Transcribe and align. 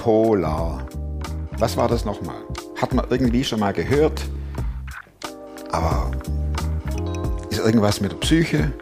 Bipolar. 0.00 0.86
Was 1.58 1.76
war 1.76 1.86
das 1.86 2.06
nochmal? 2.06 2.42
Hat 2.80 2.94
man 2.94 3.04
irgendwie 3.10 3.44
schon 3.44 3.60
mal 3.60 3.74
gehört, 3.74 4.22
aber 5.70 6.10
ist 7.50 7.60
irgendwas 7.60 8.00
mit 8.00 8.12
der 8.12 8.16
Psyche? 8.16 8.72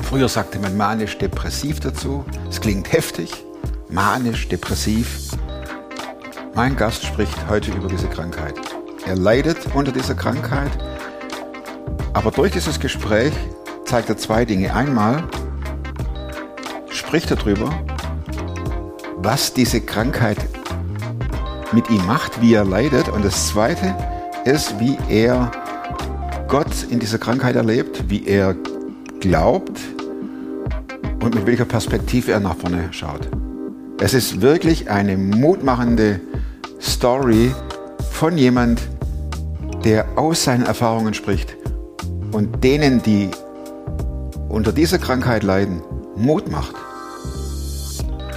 Früher 0.00 0.30
sagte 0.30 0.58
man 0.60 0.78
manisch-depressiv 0.78 1.80
dazu. 1.80 2.24
Es 2.48 2.58
klingt 2.58 2.90
heftig. 2.90 3.44
Manisch-depressiv. 3.90 5.28
Mein 6.54 6.74
Gast 6.74 7.04
spricht 7.04 7.36
heute 7.50 7.72
über 7.72 7.88
diese 7.88 8.08
Krankheit. 8.08 8.54
Er 9.04 9.16
leidet 9.16 9.58
unter 9.74 9.92
dieser 9.92 10.14
Krankheit, 10.14 10.72
aber 12.14 12.30
durch 12.30 12.52
dieses 12.52 12.80
Gespräch 12.80 13.34
zeigt 13.84 14.08
er 14.08 14.16
zwei 14.16 14.46
Dinge. 14.46 14.74
Einmal 14.74 15.22
spricht 16.90 17.30
er 17.30 17.36
darüber, 17.36 17.70
was 19.22 19.52
diese 19.52 19.80
Krankheit 19.80 20.38
mit 21.72 21.90
ihm 21.90 22.04
macht, 22.06 22.40
wie 22.40 22.54
er 22.54 22.64
leidet. 22.64 23.08
Und 23.08 23.24
das 23.24 23.48
Zweite 23.48 23.94
ist, 24.44 24.78
wie 24.78 24.96
er 25.08 25.50
Gott 26.48 26.84
in 26.88 26.98
dieser 26.98 27.18
Krankheit 27.18 27.56
erlebt, 27.56 28.04
wie 28.08 28.26
er 28.26 28.54
glaubt 29.20 29.80
und 31.20 31.34
mit 31.34 31.46
welcher 31.46 31.64
Perspektive 31.64 32.32
er 32.32 32.40
nach 32.40 32.56
vorne 32.56 32.88
schaut. 32.92 33.28
Es 34.00 34.14
ist 34.14 34.40
wirklich 34.40 34.88
eine 34.88 35.16
mutmachende 35.18 36.20
Story 36.80 37.52
von 38.12 38.38
jemand, 38.38 38.80
der 39.84 40.06
aus 40.16 40.44
seinen 40.44 40.64
Erfahrungen 40.64 41.14
spricht 41.14 41.56
und 42.32 42.62
denen, 42.62 43.02
die 43.02 43.30
unter 44.48 44.72
dieser 44.72 44.98
Krankheit 44.98 45.42
leiden, 45.42 45.82
Mut 46.16 46.50
macht, 46.50 46.74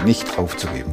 nicht 0.05 0.37
aufzugeben. 0.37 0.91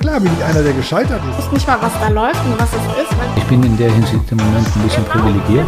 Klar 0.00 0.20
bin 0.20 0.30
ich 0.36 0.44
einer, 0.44 0.62
der 0.62 0.72
gescheitert 0.72 1.20
ist. 1.30 1.38
Ich 1.38 1.44
weiß 1.46 1.52
nicht 1.52 1.66
mal, 1.68 1.78
was 1.80 1.92
da 2.00 2.08
läuft 2.08 2.44
und 2.44 2.58
was 2.58 2.68
es 2.70 3.02
ist. 3.02 3.12
Ich 3.36 3.44
bin 3.44 3.62
in 3.62 3.76
der 3.76 3.90
Hinsicht 3.92 4.30
im 4.30 4.38
Moment 4.38 4.66
ein 4.76 4.82
bisschen 4.82 5.04
privilegiert. 5.04 5.66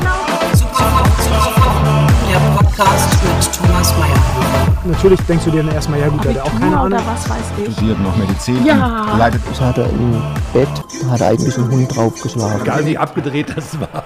Der 2.31 2.39
Podcast 2.57 3.13
mit 3.23 3.53
Thomas 3.55 3.95
Mayer. 3.98 4.77
Natürlich 4.85 5.20
denkst 5.23 5.45
du 5.45 5.51
dir 5.51 5.63
dann 5.63 5.75
erstmal, 5.75 6.01
ja 6.01 6.09
gut, 6.09 6.25
der 6.25 6.35
hat 6.35 6.41
auch 6.43 6.59
keine 6.59 6.77
Ahnung. 6.77 6.98
was 7.07 7.29
weiß 7.31 7.39
ich. 7.67 7.73
Studiert 7.75 8.01
noch 8.01 8.17
Medizin, 8.17 8.65
Ja. 8.65 9.15
leidet 9.17 9.43
Das 9.48 9.61
hat 9.61 9.79
er 9.79 9.89
im 9.91 10.20
Bett, 10.53 10.69
da 11.03 11.11
hat 11.11 11.20
er 11.20 11.29
eigentlich 11.29 11.57
einen 11.57 11.70
Hund 11.70 11.95
draufgeschlagen. 11.97 12.63
Egal 12.63 12.87
wie 12.87 12.98
abgedreht 12.98 13.55
das 13.57 13.79
war. 13.81 14.05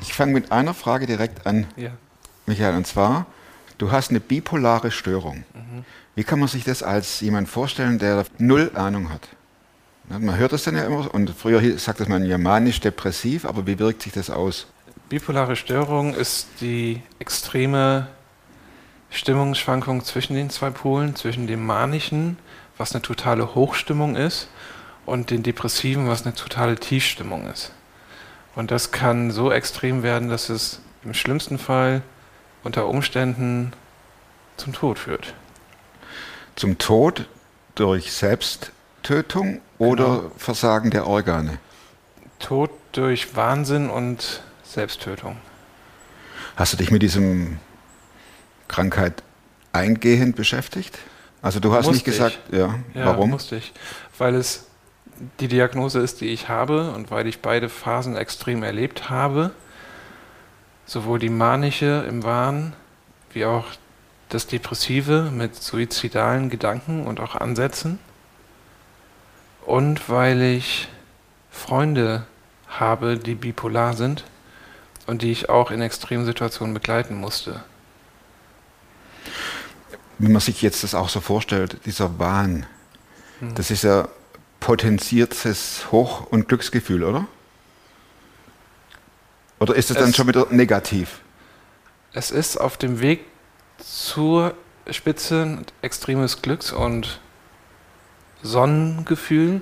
Ich 0.00 0.12
fange 0.14 0.32
mit 0.32 0.50
einer 0.50 0.74
Frage 0.74 1.06
direkt 1.06 1.46
an, 1.46 1.66
Ja. 1.76 1.90
Michael, 2.46 2.76
und 2.76 2.86
zwar, 2.86 3.26
du 3.78 3.90
hast 3.92 4.10
eine 4.10 4.20
bipolare 4.20 4.90
Störung. 4.90 5.44
Wie 6.14 6.24
kann 6.24 6.38
man 6.38 6.48
sich 6.48 6.64
das 6.64 6.82
als 6.82 7.20
jemand 7.20 7.48
vorstellen, 7.48 7.98
der 7.98 8.24
null 8.38 8.70
Ahnung 8.74 9.10
hat? 9.10 9.28
Man 10.08 10.36
hört 10.36 10.52
das 10.52 10.62
dann 10.62 10.76
ja 10.76 10.84
immer, 10.84 11.12
und 11.12 11.30
früher 11.30 11.60
hieß- 11.60 11.78
sagte 11.78 12.08
man 12.08 12.24
ja 12.24 12.38
manisch-depressiv, 12.38 13.44
aber 13.44 13.66
wie 13.66 13.78
wirkt 13.78 14.02
sich 14.02 14.12
das 14.12 14.30
aus? 14.30 14.66
Bipolare 15.08 15.56
Störung 15.56 16.14
ist 16.14 16.48
die 16.60 17.02
extreme 17.18 18.06
Stimmungsschwankung 19.10 20.04
zwischen 20.04 20.34
den 20.34 20.48
zwei 20.50 20.70
Polen, 20.70 21.16
zwischen 21.16 21.46
dem 21.46 21.66
manischen, 21.66 22.38
was 22.78 22.92
eine 22.92 23.02
totale 23.02 23.54
Hochstimmung 23.54 24.14
ist, 24.16 24.48
und 25.06 25.30
den 25.30 25.42
depressiven, 25.42 26.08
was 26.08 26.24
eine 26.24 26.34
totale 26.34 26.76
Tiefstimmung 26.76 27.46
ist. 27.48 27.72
Und 28.54 28.70
das 28.70 28.90
kann 28.90 29.30
so 29.30 29.52
extrem 29.52 30.02
werden, 30.02 30.28
dass 30.28 30.48
es 30.48 30.80
im 31.04 31.14
schlimmsten 31.14 31.58
Fall 31.58 32.02
unter 32.66 32.86
Umständen 32.88 33.72
zum 34.56 34.72
Tod 34.72 34.98
führt. 34.98 35.34
Zum 36.56 36.78
Tod 36.78 37.26
durch 37.76 38.12
Selbsttötung 38.12 39.60
oder 39.78 40.04
Genau. 40.06 40.30
Versagen 40.36 40.90
der 40.90 41.06
Organe? 41.06 41.58
Tod 42.40 42.70
durch 42.92 43.36
Wahnsinn 43.36 43.88
und 43.88 44.42
Selbsttötung. 44.64 45.36
Hast 46.56 46.72
du 46.72 46.76
dich 46.76 46.90
mit 46.90 47.02
diesem 47.02 47.58
Krankheit 48.68 49.22
eingehend 49.72 50.34
beschäftigt? 50.36 50.98
Also 51.42 51.60
du 51.60 51.72
hast 51.72 51.86
Musste 51.86 51.92
nicht 51.92 52.04
gesagt, 52.04 52.38
ja, 52.50 52.74
Ja, 52.94 53.06
warum? 53.06 53.30
musste 53.30 53.56
ich. 53.56 53.72
Weil 54.18 54.34
es 54.34 54.66
die 55.38 55.48
Diagnose 55.48 56.00
ist, 56.00 56.20
die 56.20 56.28
ich 56.28 56.48
habe 56.48 56.90
und 56.90 57.10
weil 57.10 57.26
ich 57.26 57.40
beide 57.40 57.68
Phasen 57.68 58.16
extrem 58.16 58.62
erlebt 58.62 59.08
habe. 59.08 59.52
Sowohl 60.86 61.18
die 61.18 61.28
manische 61.28 62.04
im 62.08 62.22
Wahn, 62.22 62.74
wie 63.32 63.44
auch 63.44 63.66
das 64.28 64.46
Depressive 64.46 65.30
mit 65.32 65.54
suizidalen 65.54 66.48
Gedanken 66.48 67.06
und 67.06 67.20
auch 67.20 67.34
Ansätzen. 67.34 67.98
Und 69.64 70.08
weil 70.08 70.42
ich 70.42 70.88
Freunde 71.50 72.24
habe, 72.68 73.18
die 73.18 73.34
bipolar 73.34 73.94
sind 73.94 74.24
und 75.06 75.22
die 75.22 75.32
ich 75.32 75.48
auch 75.48 75.70
in 75.70 75.80
extremen 75.80 76.24
Situationen 76.24 76.74
begleiten 76.74 77.16
musste. 77.16 77.64
Wenn 80.18 80.32
man 80.32 80.40
sich 80.40 80.62
jetzt 80.62 80.82
das 80.82 80.94
auch 80.94 81.08
so 81.08 81.20
vorstellt, 81.20 81.78
dieser 81.84 82.18
Wahn, 82.18 82.66
Hm. 83.40 83.54
das 83.54 83.70
ist 83.70 83.84
ja 83.84 84.08
potenziertes 84.60 85.92
Hoch- 85.92 86.26
und 86.30 86.48
Glücksgefühl, 86.48 87.04
oder? 87.04 87.26
Oder 89.58 89.74
ist 89.74 89.90
es 89.90 89.96
dann 89.96 90.10
Es- 90.10 90.16
schon 90.16 90.26
wieder 90.28 90.46
negativ? 90.50 91.20
Es 92.12 92.30
ist 92.30 92.56
auf 92.58 92.76
dem 92.76 93.00
Weg 93.00 93.24
zur 93.78 94.54
Spitze 94.90 95.58
extremes 95.82 96.40
Glücks- 96.42 96.72
und 96.72 97.20
Sonnengefühl. 98.42 99.60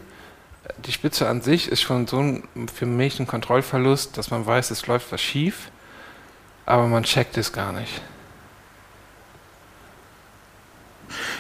Die 0.87 0.93
Spitze 0.93 1.29
an 1.29 1.43
sich 1.43 1.69
ist 1.69 1.83
schon 1.83 2.07
so 2.07 2.19
ein, 2.21 2.49
für 2.73 2.87
mich 2.87 3.19
ein 3.21 3.27
Kontrollverlust, 3.27 4.17
dass 4.17 4.31
man 4.31 4.47
weiß, 4.47 4.71
es 4.71 4.87
läuft 4.87 5.11
was 5.13 5.21
schief, 5.21 5.71
aber 6.67 6.87
man 6.87 7.03
checkt 7.05 7.37
es 7.37 7.53
gar 7.53 7.73
nicht. 7.73 8.01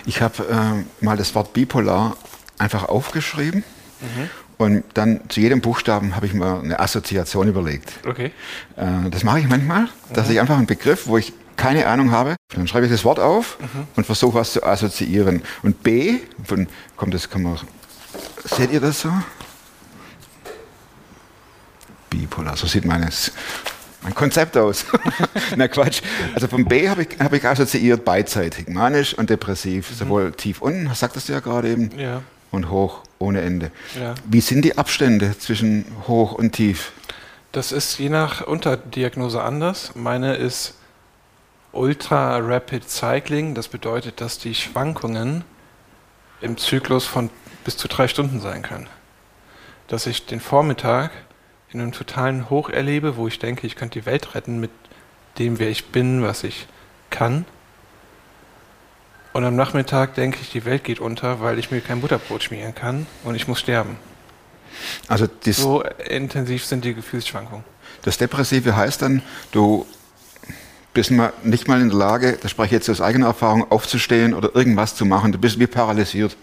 Ich 0.06 0.20
habe 0.20 0.44
äh, 0.48 1.04
mal 1.04 1.16
das 1.16 1.34
Wort 1.34 1.52
bipolar 1.52 2.16
einfach 2.58 2.84
aufgeschrieben 2.88 3.64
Mhm. 4.00 4.28
Und 4.56 4.84
dann 4.94 5.20
zu 5.28 5.40
jedem 5.40 5.60
Buchstaben 5.60 6.16
habe 6.16 6.26
ich 6.26 6.34
mal 6.34 6.60
eine 6.60 6.78
Assoziation 6.78 7.48
überlegt. 7.48 7.92
Okay. 8.06 8.30
Äh, 8.76 9.10
das 9.10 9.24
mache 9.24 9.40
ich 9.40 9.48
manchmal, 9.48 9.88
dass 10.12 10.30
ich 10.30 10.40
einfach 10.40 10.56
einen 10.56 10.66
Begriff, 10.66 11.06
wo 11.06 11.18
ich 11.18 11.32
keine 11.56 11.86
Ahnung 11.86 12.10
habe, 12.10 12.36
dann 12.54 12.66
schreibe 12.66 12.86
ich 12.86 12.92
das 12.92 13.04
Wort 13.04 13.20
auf 13.20 13.58
und 13.96 14.04
versuche 14.04 14.34
was 14.38 14.52
zu 14.52 14.64
assoziieren. 14.64 15.42
Und 15.62 15.82
B, 15.82 16.18
von, 16.44 16.66
kommt 16.96 17.14
das 17.14 17.30
kann 17.30 17.42
man, 17.42 17.58
seht 18.44 18.72
ihr 18.72 18.80
das 18.80 19.00
so? 19.00 19.12
Bipolar, 22.10 22.56
so 22.56 22.66
sieht 22.66 22.84
meines, 22.84 23.32
mein 24.02 24.14
Konzept 24.14 24.56
aus. 24.56 24.84
Na 25.56 25.68
Quatsch. 25.68 26.02
Also 26.34 26.48
vom 26.48 26.64
B 26.64 26.88
habe 26.88 27.02
ich, 27.02 27.18
hab 27.18 27.32
ich 27.32 27.44
assoziiert 27.44 28.04
beidseitig, 28.04 28.68
manisch 28.68 29.14
und 29.14 29.30
depressiv, 29.30 29.90
sowohl 29.96 30.32
tief 30.32 30.60
unten, 30.60 30.92
sagtest 30.94 31.28
du 31.28 31.32
ja 31.32 31.40
gerade 31.40 31.70
eben, 31.70 31.98
Ja, 31.98 32.22
und 32.50 32.70
hoch 32.70 33.02
ohne 33.18 33.42
Ende. 33.42 33.70
ja. 33.98 34.14
Wie 34.24 34.40
sind 34.40 34.64
die 34.64 34.78
Abstände 34.78 35.38
zwischen 35.38 35.84
hoch 36.06 36.32
und 36.32 36.52
tief? 36.52 36.92
Das 37.52 37.70
ist 37.70 37.98
je 37.98 38.08
nach 38.08 38.46
Unterdiagnose 38.46 39.42
anders. 39.42 39.92
Meine 39.94 40.34
ist 40.34 40.74
Ultra 41.72 42.38
Rapid 42.38 42.88
Cycling. 42.88 43.54
Das 43.54 43.68
bedeutet, 43.68 44.20
dass 44.20 44.38
die 44.38 44.54
Schwankungen 44.54 45.44
im 46.40 46.56
Zyklus 46.56 47.06
von 47.06 47.30
bis 47.64 47.76
zu 47.76 47.88
drei 47.88 48.08
Stunden 48.08 48.40
sein 48.40 48.62
können. 48.62 48.88
Dass 49.88 50.06
ich 50.06 50.26
den 50.26 50.40
Vormittag 50.40 51.12
in 51.70 51.80
einem 51.80 51.92
totalen 51.92 52.50
Hoch 52.50 52.70
erlebe, 52.70 53.16
wo 53.16 53.26
ich 53.28 53.38
denke, 53.38 53.66
ich 53.66 53.76
könnte 53.76 54.00
die 54.00 54.06
Welt 54.06 54.34
retten 54.34 54.60
mit 54.60 54.70
dem, 55.38 55.58
wer 55.58 55.68
ich 55.68 55.86
bin, 55.86 56.22
was 56.22 56.44
ich 56.44 56.66
kann. 57.10 57.44
Und 59.34 59.44
am 59.44 59.56
Nachmittag 59.56 60.14
denke 60.14 60.38
ich, 60.40 60.50
die 60.50 60.64
Welt 60.64 60.84
geht 60.84 61.00
unter, 61.00 61.40
weil 61.40 61.58
ich 61.58 61.72
mir 61.72 61.80
kein 61.80 62.00
Butterbrot 62.00 62.44
schmieren 62.44 62.72
kann 62.72 63.08
und 63.24 63.34
ich 63.34 63.48
muss 63.48 63.58
sterben. 63.58 63.98
Also 65.08 65.26
das, 65.26 65.56
So 65.56 65.82
intensiv 66.08 66.64
sind 66.64 66.84
die 66.84 66.94
Gefühlsschwankungen. 66.94 67.64
Das 68.02 68.16
Depressive 68.16 68.76
heißt 68.76 69.02
dann, 69.02 69.22
du 69.50 69.86
bist 70.92 71.10
nicht 71.42 71.66
mal 71.66 71.80
in 71.80 71.88
der 71.88 71.98
Lage, 71.98 72.38
das 72.40 72.52
spreche 72.52 72.66
ich 72.66 72.72
jetzt 72.72 72.88
aus 72.88 73.00
eigener 73.00 73.26
Erfahrung, 73.26 73.68
aufzustehen 73.72 74.34
oder 74.34 74.54
irgendwas 74.54 74.94
zu 74.94 75.04
machen. 75.04 75.32
Du 75.32 75.38
bist 75.38 75.58
wie 75.58 75.66
paralysiert. 75.66 76.36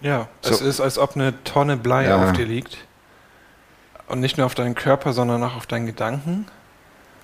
Ja, 0.00 0.26
So. 0.40 0.50
es 0.50 0.60
ist, 0.62 0.80
als 0.80 0.98
ob 0.98 1.14
eine 1.14 1.44
Tonne 1.44 1.76
Blei 1.76 2.08
Ja. 2.08 2.24
auf 2.24 2.32
dir 2.32 2.44
liegt. 2.46 2.76
Und 4.08 4.18
nicht 4.18 4.36
nur 4.36 4.46
auf 4.46 4.56
deinen 4.56 4.74
Körper, 4.74 5.12
sondern 5.12 5.44
auch 5.44 5.54
auf 5.54 5.66
deinen 5.66 5.86
Gedanken, 5.86 6.46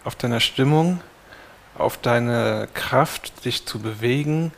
auf 0.04 0.14
deiner 0.14 0.38
Stimmung, 0.38 1.00
auf 1.76 1.98
deine 1.98 2.68
Kraft, 2.72 3.44
dich 3.44 3.66
zu 3.66 3.80
bewegen 3.80 4.52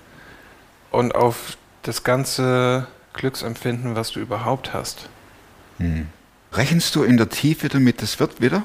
und 0.90 1.14
auf 1.14 1.56
das 1.82 2.04
ganze 2.04 2.86
Glücksempfinden, 3.12 3.96
was 3.96 4.12
du 4.12 4.20
überhaupt 4.20 4.72
hast. 4.72 5.08
Rechnest 6.52 6.94
du 6.94 7.02
in 7.02 7.16
der 7.16 7.28
Tiefe 7.28 7.68
damit, 7.68 8.02
das 8.02 8.20
wird 8.20 8.40
wieder? 8.40 8.64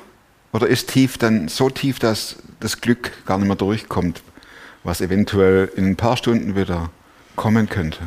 Oder 0.51 0.67
ist 0.67 0.89
tief 0.89 1.17
dann 1.17 1.47
so 1.47 1.69
tief, 1.69 1.99
dass 1.99 2.37
das 2.59 2.81
Glück 2.81 3.11
gar 3.25 3.37
nicht 3.37 3.47
mehr 3.47 3.55
durchkommt? 3.55 4.21
was 4.85 5.01
eventuell 5.01 5.69
in 5.75 5.87
ein 5.87 5.95
paar 5.95 6.15
Stunden 6.15 6.55
wieder 6.55 6.89
kommen 7.35 7.67
könnte. 7.67 7.99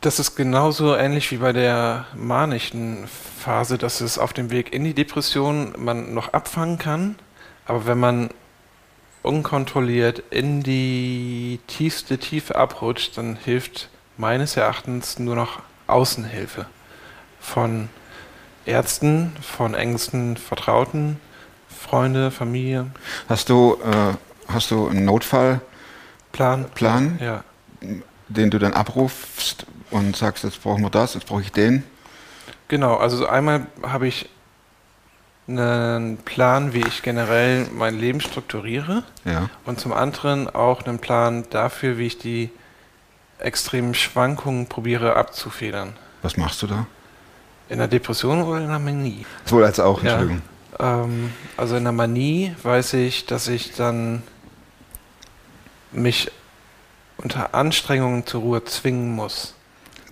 Das 0.00 0.18
ist 0.18 0.36
genauso 0.36 0.96
ähnlich 0.96 1.30
wie 1.30 1.36
bei 1.36 1.52
der 1.52 2.06
manischen 2.14 3.06
Phase, 3.38 3.78
dass 3.78 4.00
es 4.00 4.18
auf 4.18 4.32
dem 4.32 4.50
Weg 4.50 4.72
in 4.72 4.84
die 4.84 4.94
Depression 4.94 5.74
man 5.76 6.14
noch 6.14 6.32
abfangen 6.32 6.78
kann, 6.78 7.16
aber 7.66 7.86
wenn 7.86 7.98
man 7.98 8.30
unkontrolliert 9.22 10.22
in 10.30 10.62
die 10.62 11.60
tiefste 11.66 12.18
Tiefe 12.18 12.56
abrutscht, 12.56 13.16
dann 13.16 13.36
hilft 13.36 13.88
meines 14.16 14.56
Erachtens 14.56 15.18
nur 15.18 15.36
noch 15.36 15.60
Außenhilfe 15.86 16.66
von 17.40 17.88
Ärzten, 18.64 19.32
von 19.40 19.74
engsten 19.74 20.36
Vertrauten, 20.36 21.18
Freunde, 21.68 22.30
Familie. 22.30 22.86
Hast 23.28 23.48
du, 23.48 23.78
äh, 23.84 24.14
hast 24.52 24.70
du 24.70 24.88
einen 24.88 25.04
Notfallplan, 25.04 26.70
Plan? 26.74 27.18
Ja. 27.20 27.44
den 28.28 28.50
du 28.50 28.58
dann 28.58 28.72
abrufst 28.72 29.66
und 29.90 30.16
sagst, 30.16 30.44
jetzt 30.44 30.62
brauchen 30.62 30.82
wir 30.82 30.90
das, 30.90 31.14
jetzt 31.14 31.26
brauche 31.26 31.42
ich 31.42 31.52
den? 31.52 31.82
Genau, 32.68 32.96
also 32.96 33.26
einmal 33.26 33.66
habe 33.82 34.06
ich 34.06 34.28
einen 35.58 36.16
Plan, 36.18 36.72
wie 36.74 36.80
ich 36.86 37.02
generell 37.02 37.66
mein 37.72 37.98
Leben 37.98 38.20
strukturiere 38.20 39.02
Ja. 39.24 39.48
und 39.64 39.78
zum 39.80 39.92
anderen 39.92 40.48
auch 40.48 40.82
einen 40.84 40.98
Plan 40.98 41.44
dafür, 41.50 41.98
wie 41.98 42.06
ich 42.06 42.18
die 42.18 42.50
extremen 43.38 43.94
Schwankungen 43.94 44.66
probiere 44.66 45.16
abzufedern. 45.16 45.94
Was 46.22 46.36
machst 46.36 46.62
du 46.62 46.66
da? 46.66 46.86
In 47.68 47.78
der 47.78 47.88
Depression 47.88 48.42
oder 48.42 48.60
in 48.60 48.68
der 48.68 48.78
Manie? 48.78 49.24
Sowohl 49.44 49.64
als 49.64 49.80
auch, 49.80 50.02
Ja. 50.02 50.10
Entschuldigung. 50.12 50.42
Ähm, 50.78 51.32
also 51.56 51.76
in 51.76 51.84
der 51.84 51.92
Manie 51.92 52.54
weiß 52.62 52.94
ich, 52.94 53.26
dass 53.26 53.48
ich 53.48 53.74
dann 53.74 54.22
mich 55.90 56.30
unter 57.18 57.54
Anstrengungen 57.54 58.26
zur 58.26 58.40
Ruhe 58.42 58.64
zwingen 58.64 59.10
muss. 59.14 59.54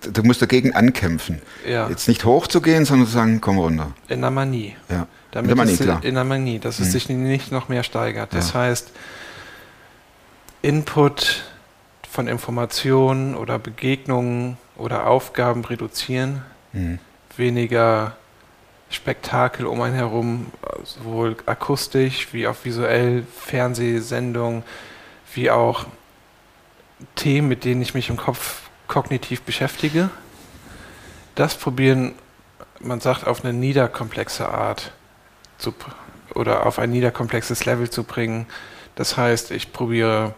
Du 0.01 0.23
musst 0.23 0.41
dagegen 0.41 0.73
ankämpfen. 0.73 1.41
Ja, 1.67 1.87
Jetzt 1.89 2.07
nicht 2.07 2.25
hochzugehen, 2.25 2.85
sondern 2.85 3.07
zu 3.07 3.13
sagen, 3.13 3.39
komm 3.41 3.59
runter. 3.59 3.91
in 4.07 4.21
der 4.21 4.31
Manie. 4.31 4.75
Ja. 4.89 5.07
Damit 5.31 5.49
der 5.49 5.55
Manie, 5.55 5.73
es, 5.73 5.79
klar. 5.79 6.03
In 6.03 6.15
der 6.15 6.23
Manie, 6.23 6.59
dass 6.59 6.79
es 6.79 6.87
Mhm. 6.87 6.91
sich 6.91 7.09
nicht 7.09 7.51
noch 7.51 7.69
mehr 7.69 7.83
steigert. 7.83 8.33
Das 8.33 8.53
Ja. 8.53 8.61
heißt, 8.61 8.91
Input 10.61 11.43
von 12.09 12.27
Informationen 12.27 13.35
oder 13.35 13.57
Begegnungen 13.59 14.57
oder 14.77 15.07
Aufgaben 15.07 15.63
reduzieren, 15.65 16.41
Mhm. 16.73 16.99
weniger 17.37 18.15
Spektakel 18.89 19.65
um 19.65 19.81
einen 19.81 19.95
herum, 19.95 20.47
sowohl 20.83 21.37
akustisch 21.45 22.27
wie 22.33 22.47
auch 22.47 22.55
visuell, 22.63 23.23
Fernsehsendungen, 23.37 24.63
wie 25.33 25.49
auch 25.49 25.85
Themen, 27.15 27.47
mit 27.47 27.63
denen 27.63 27.81
ich 27.81 27.93
mich 27.93 28.09
im 28.09 28.17
Kopf 28.17 28.63
kognitiv 28.91 29.41
beschäftige. 29.43 30.09
Das 31.35 31.55
probieren, 31.55 32.13
man 32.81 32.99
sagt, 32.99 33.25
auf 33.25 33.45
eine 33.45 33.53
niederkomplexe 33.53 34.49
Art 34.49 34.91
zu, 35.57 35.73
oder 36.35 36.65
auf 36.65 36.77
ein 36.77 36.91
niederkomplexes 36.91 37.63
Level 37.65 37.89
zu 37.89 38.03
bringen. 38.03 38.47
Das 38.95 39.15
heißt, 39.15 39.51
ich 39.51 39.71
probiere 39.71 40.35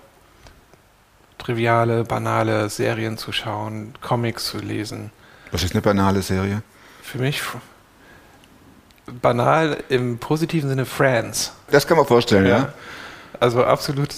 triviale, 1.39 2.03
banale 2.03 2.69
Serien 2.69 3.17
zu 3.17 3.31
schauen, 3.31 3.95
Comics 4.01 4.45
zu 4.45 4.59
lesen. 4.59 5.09
Was 5.51 5.63
ist 5.63 5.73
eine 5.73 5.81
banale 5.81 6.21
Serie? 6.21 6.61
Für 7.01 7.17
mich 7.17 7.41
banal 9.19 9.83
im 9.89 10.19
positiven 10.19 10.69
Sinne 10.69 10.85
Friends. 10.85 11.53
Das 11.71 11.87
kann 11.87 11.97
man 11.97 12.05
vorstellen, 12.05 12.45
ja. 12.45 12.71
Also 13.39 13.65
absolut 13.65 14.13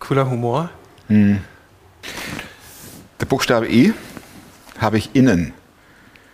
cooler 0.00 0.28
Humor. 0.30 0.70
Hm. 1.08 1.44
Der 3.20 3.26
Buchstabe 3.26 3.68
I 3.68 3.94
habe 4.78 4.98
ich 4.98 5.14
innen. 5.14 5.54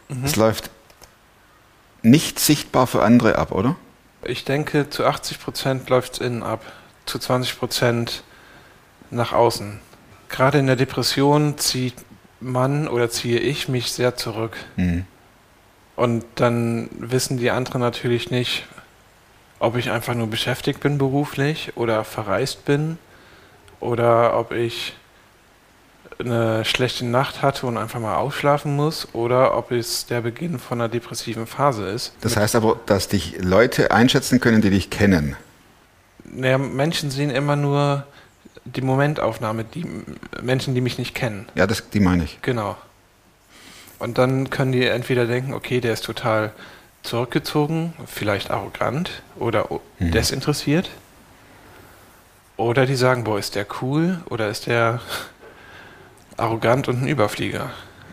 Mhm. 0.09 0.25
Es 0.25 0.37
läuft 0.37 0.71
nicht 2.03 2.41
sichtbar 2.41 2.87
für 2.87 3.03
andere 3.03 3.37
ab, 3.39 3.53
oder? 3.53 3.77
Ich 4.25 4.45
denke, 4.45 4.91
zu 4.91 5.05
80 5.05 5.41
Prozent 5.41 5.89
läuft 5.89 6.15
es 6.15 6.19
innen 6.19 6.43
ab, 6.43 6.65
zu 7.07 7.19
20 7.19 7.59
Prozent 7.59 8.23
nach 9.11 9.33
außen. 9.33 9.81
Gerade 10.29 10.59
in 10.59 10.67
der 10.67 10.77
Depression 10.77 11.59
zieht 11.59 11.95
man 12.41 12.89
oder 12.89 13.11
ziehe 13.11 13.39
ich 13.39 13.69
mich 13.69 13.93
sehr 13.93 14.17
zurück. 14.17 14.57
Hm. 14.77 15.05
Und 15.95 16.25
dann 16.37 16.89
wissen 16.93 17.37
die 17.37 17.51
anderen 17.51 17.81
natürlich 17.81 18.31
nicht, 18.31 18.65
ob 19.59 19.77
ich 19.77 19.91
einfach 19.91 20.15
nur 20.15 20.27
beschäftigt 20.27 20.81
bin 20.81 20.99
beruflich 20.99 21.77
oder 21.77 22.03
verreist 22.03 22.65
bin 22.65 22.99
oder 23.79 24.37
ob 24.37 24.53
ich 24.53 24.95
eine 26.19 26.65
schlechte 26.65 27.05
Nacht 27.05 27.43
hatte 27.43 27.67
und 27.67 27.77
einfach 27.77 28.01
mal 28.01 28.17
ausschlafen 28.17 28.77
muss 28.77 29.09
oder 29.15 29.57
ob 29.57 29.71
es 29.71 30.07
der 30.07 30.21
Beginn 30.21 30.59
von 30.59 30.81
einer 30.81 30.89
depressiven 30.89 31.47
Phase 31.47 31.87
ist. 31.89 32.13
Das 32.21 32.37
heißt 32.37 32.55
aber, 32.55 32.79
dass 32.87 33.09
dich 33.09 33.37
Leute 33.41 33.91
einschätzen 33.91 34.41
können, 34.41 34.63
die 34.63 34.71
dich 34.71 34.91
kennen. 34.91 35.37
Naja, 36.25 36.59
Menschen 36.59 37.11
sehen 37.11 37.31
immer 37.31 37.57
nur 37.57 38.07
die 38.65 38.81
Momentaufnahme, 38.83 39.65
die 39.65 39.85
Menschen, 40.41 40.75
die 40.75 40.81
mich 40.81 40.99
nicht 40.99 41.15
kennen. 41.15 41.49
Ja, 41.55 41.67
das, 41.67 41.89
die 41.91 42.01
meine 42.01 42.25
ich. 42.25 42.41
Genau. 42.43 42.77
Und 43.99 44.19
dann 44.19 44.51
können 44.51 44.73
die 44.73 44.85
entweder 44.87 45.27
denken, 45.27 45.53
okay, 45.55 45.81
der 45.81 45.93
ist 45.93 46.05
total 46.05 46.53
zurückgezogen, 47.03 47.95
vielleicht 48.07 48.51
arrogant 48.51 49.23
oder 49.37 49.67
Mhm. 49.99 50.13
desinteressiert. 50.13 50.91
Oder 52.57 52.87
die 52.87 52.95
sagen, 52.95 53.25
boah, 53.25 53.39
ist 53.39 53.55
der 53.55 53.67
cool 53.81 54.21
oder 54.29 54.49
ist 54.49 54.67
der 54.67 55.01
arrogant 56.37 56.89
und 56.89 57.03
ein 57.03 57.09
Überflieger. 57.09 57.71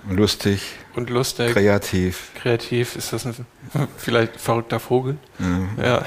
Lustig, 0.10 0.62
Und 0.95 1.10
lustig, 1.10 1.51
kreativ. 1.54 2.30
kreativ, 2.42 2.95
ist 2.95 3.12
das 3.13 3.25
ein 3.25 3.45
vielleicht 3.98 4.39
verrückter 4.39 4.80
Vogel? 4.80 5.18
Ja. 5.77 5.83
Ja. 5.86 6.06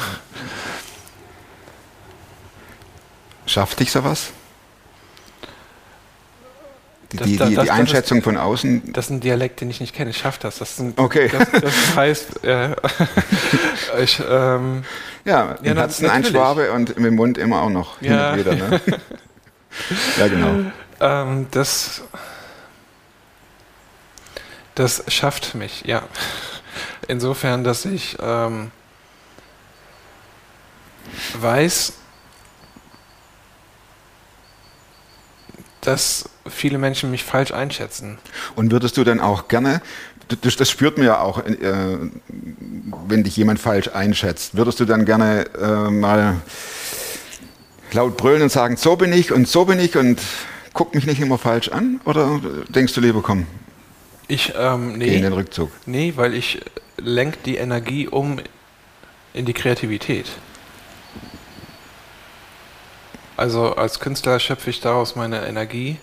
Schafft 3.47 3.81
dich 3.81 3.91
sowas? 3.93 4.31
Die, 7.13 7.17
Das- 7.19 7.27
die, 7.27 7.33
die, 7.33 7.39
das- 7.39 7.49
die 7.51 7.55
das 7.57 7.69
Einschätzung 7.69 8.23
von 8.23 8.37
außen. 8.39 8.93
Das 8.93 9.07
ist 9.07 9.11
ein 9.11 9.21
Dialekt, 9.21 9.61
den 9.61 9.69
ich 9.69 9.81
nicht 9.81 9.95
kenne. 9.95 10.11
Ich 10.11 10.17
schaff 10.19 10.39
das. 10.39 10.59
Das, 10.59 10.71
ist 10.73 10.79
ein, 10.81 10.95
Okay. 10.97 11.31
das, 11.61 11.77
heißt, 11.97 12.43
äh, 12.45 12.75
ich, 14.03 14.21
ähm, 14.27 14.85
Ja, 15.25 15.53
im 15.63 15.65
Ja, 15.67 15.75
Herzen 15.75 16.09
ein. 16.09 16.25
Schwabe 16.25 16.73
und 16.73 16.91
im 16.97 17.15
Mund 17.15 17.37
immer 17.37 17.61
auch 17.63 17.69
noch. 17.71 17.99
Hin 18.01 18.13
Ja. 18.13 18.33
und 18.33 18.39
wieder, 18.39 18.55
ne? 18.55 18.81
ja, 20.19 20.29
genau. 20.29 20.71
Ähm, 21.03 21.49
das, 21.51 22.03
das 24.77 25.03
schafft 25.09 25.57
mich, 25.57 25.83
ja. 25.85 26.05
Insofern, 27.09 27.65
dass 27.65 27.85
ich 27.85 28.17
ähm, 28.21 28.71
weiß, 31.35 31.95
dass 35.81 36.29
viele 36.49 36.79
Menschen 36.79 37.11
mich 37.11 37.25
falsch 37.25 37.51
einschätzen. 37.51 38.19
Und 38.55 38.71
würdest 38.71 38.97
du 38.97 39.03
dann 39.03 39.19
auch 39.19 39.49
gerne, 39.49 39.83
das, 40.43 40.55
das 40.55 40.71
spürt 40.71 40.99
man 40.99 41.07
ja 41.09 41.19
auch, 41.19 41.45
äh, 41.45 41.99
wenn 43.09 43.25
dich 43.25 43.37
jemand 43.37 43.59
falsch 43.59 43.89
einschätzt, 43.89 44.57
würdest 44.57 44.79
du 44.79 44.85
dann 44.85 45.05
gerne 45.05 45.47
äh, 45.61 45.91
mal 45.91 46.37
laut 47.91 48.17
brüllen 48.17 48.43
und 48.43 48.53
sagen, 48.53 48.77
so 48.77 48.95
bin 48.95 49.13
ich 49.13 49.33
und 49.33 49.49
so 49.49 49.65
bin 49.65 49.81
ich 49.81 49.97
und 49.97 50.21
guck 50.73 50.95
mich 50.95 51.07
nicht 51.07 51.21
immer 51.21 51.39
falsch 51.39 51.69
an? 51.69 52.01
Oder 52.05 52.41
denkst 52.69 52.95
du 52.95 53.01
lieber, 53.01 53.23
komm, 53.23 53.47
Ich, 54.29 54.53
ähm, 54.57 54.99
geh 55.03 55.17
in 55.17 55.21
nee, 55.21 55.21
den 55.23 55.33
Rückzug? 55.33 55.71
nee, 55.87 56.15
weil 56.17 56.35
ich 56.35 56.61
lenke 56.97 57.39
die 57.45 57.57
Energie 57.57 58.09
um 58.09 58.41
in 59.35 59.45
die 59.47 59.55
Kreativität. 59.55 60.27
Also 63.37 63.75
als 63.75 64.01
Künstler 64.01 64.39
schöpfe 64.39 64.71
ich 64.71 64.81
daraus 64.81 65.17
meine 65.17 65.47
Energie. 65.47 65.99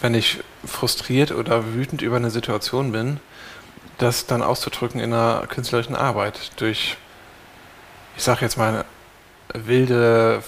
Wenn 0.00 0.14
ich 0.14 0.40
frustriert 0.64 1.32
oder 1.32 1.74
wütend 1.74 2.02
über 2.02 2.16
eine 2.16 2.30
Situation 2.30 2.92
bin, 2.92 3.20
das 3.98 4.26
dann 4.26 4.42
auszudrücken 4.42 5.00
in 5.00 5.12
einer 5.12 5.46
künstlerischen 5.46 5.96
Arbeit 5.96 6.52
durch, 6.60 6.96
ich 8.16 8.22
sag 8.22 8.42
jetzt 8.42 8.58
mal, 8.58 8.84
wilde 9.54 10.42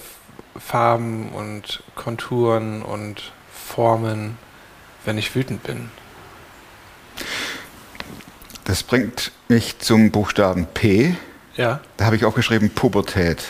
Farben 0.58 1.30
und 1.30 1.82
Konturen 1.94 2.82
und 2.82 3.32
Formen, 3.52 4.36
wenn 5.04 5.18
ich 5.18 5.34
wütend 5.34 5.62
bin. 5.62 5.90
Das 8.64 8.82
bringt 8.82 9.32
mich 9.48 9.78
zum 9.78 10.10
Buchstaben 10.10 10.66
P. 10.66 11.16
Ja, 11.56 11.80
Da 11.96 12.04
habe 12.04 12.16
ich 12.16 12.24
aufgeschrieben 12.24 12.70
Pubertät. 12.70 13.42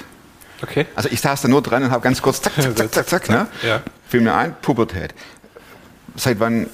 okay. 0.63 0.87
Also 0.95 1.09
ich 1.11 1.21
saß 1.21 1.43
da 1.43 1.49
nur 1.49 1.61
dran 1.63 1.83
und 1.83 1.91
habe 1.91 2.03
ganz 2.03 2.23
kurz 2.23 2.41
zack, 2.41 2.55
zack, 2.55 2.77
zack, 2.79 2.95
zack, 2.95 3.09
zack, 3.09 3.29
ne? 3.29 3.47
Ja. 3.63 3.83
Fiel 4.09 4.21
mir 4.21 4.35
ein, 4.35 4.55
Pubertät. 4.63 5.15
Seit 6.17 6.41
wann 6.41 6.69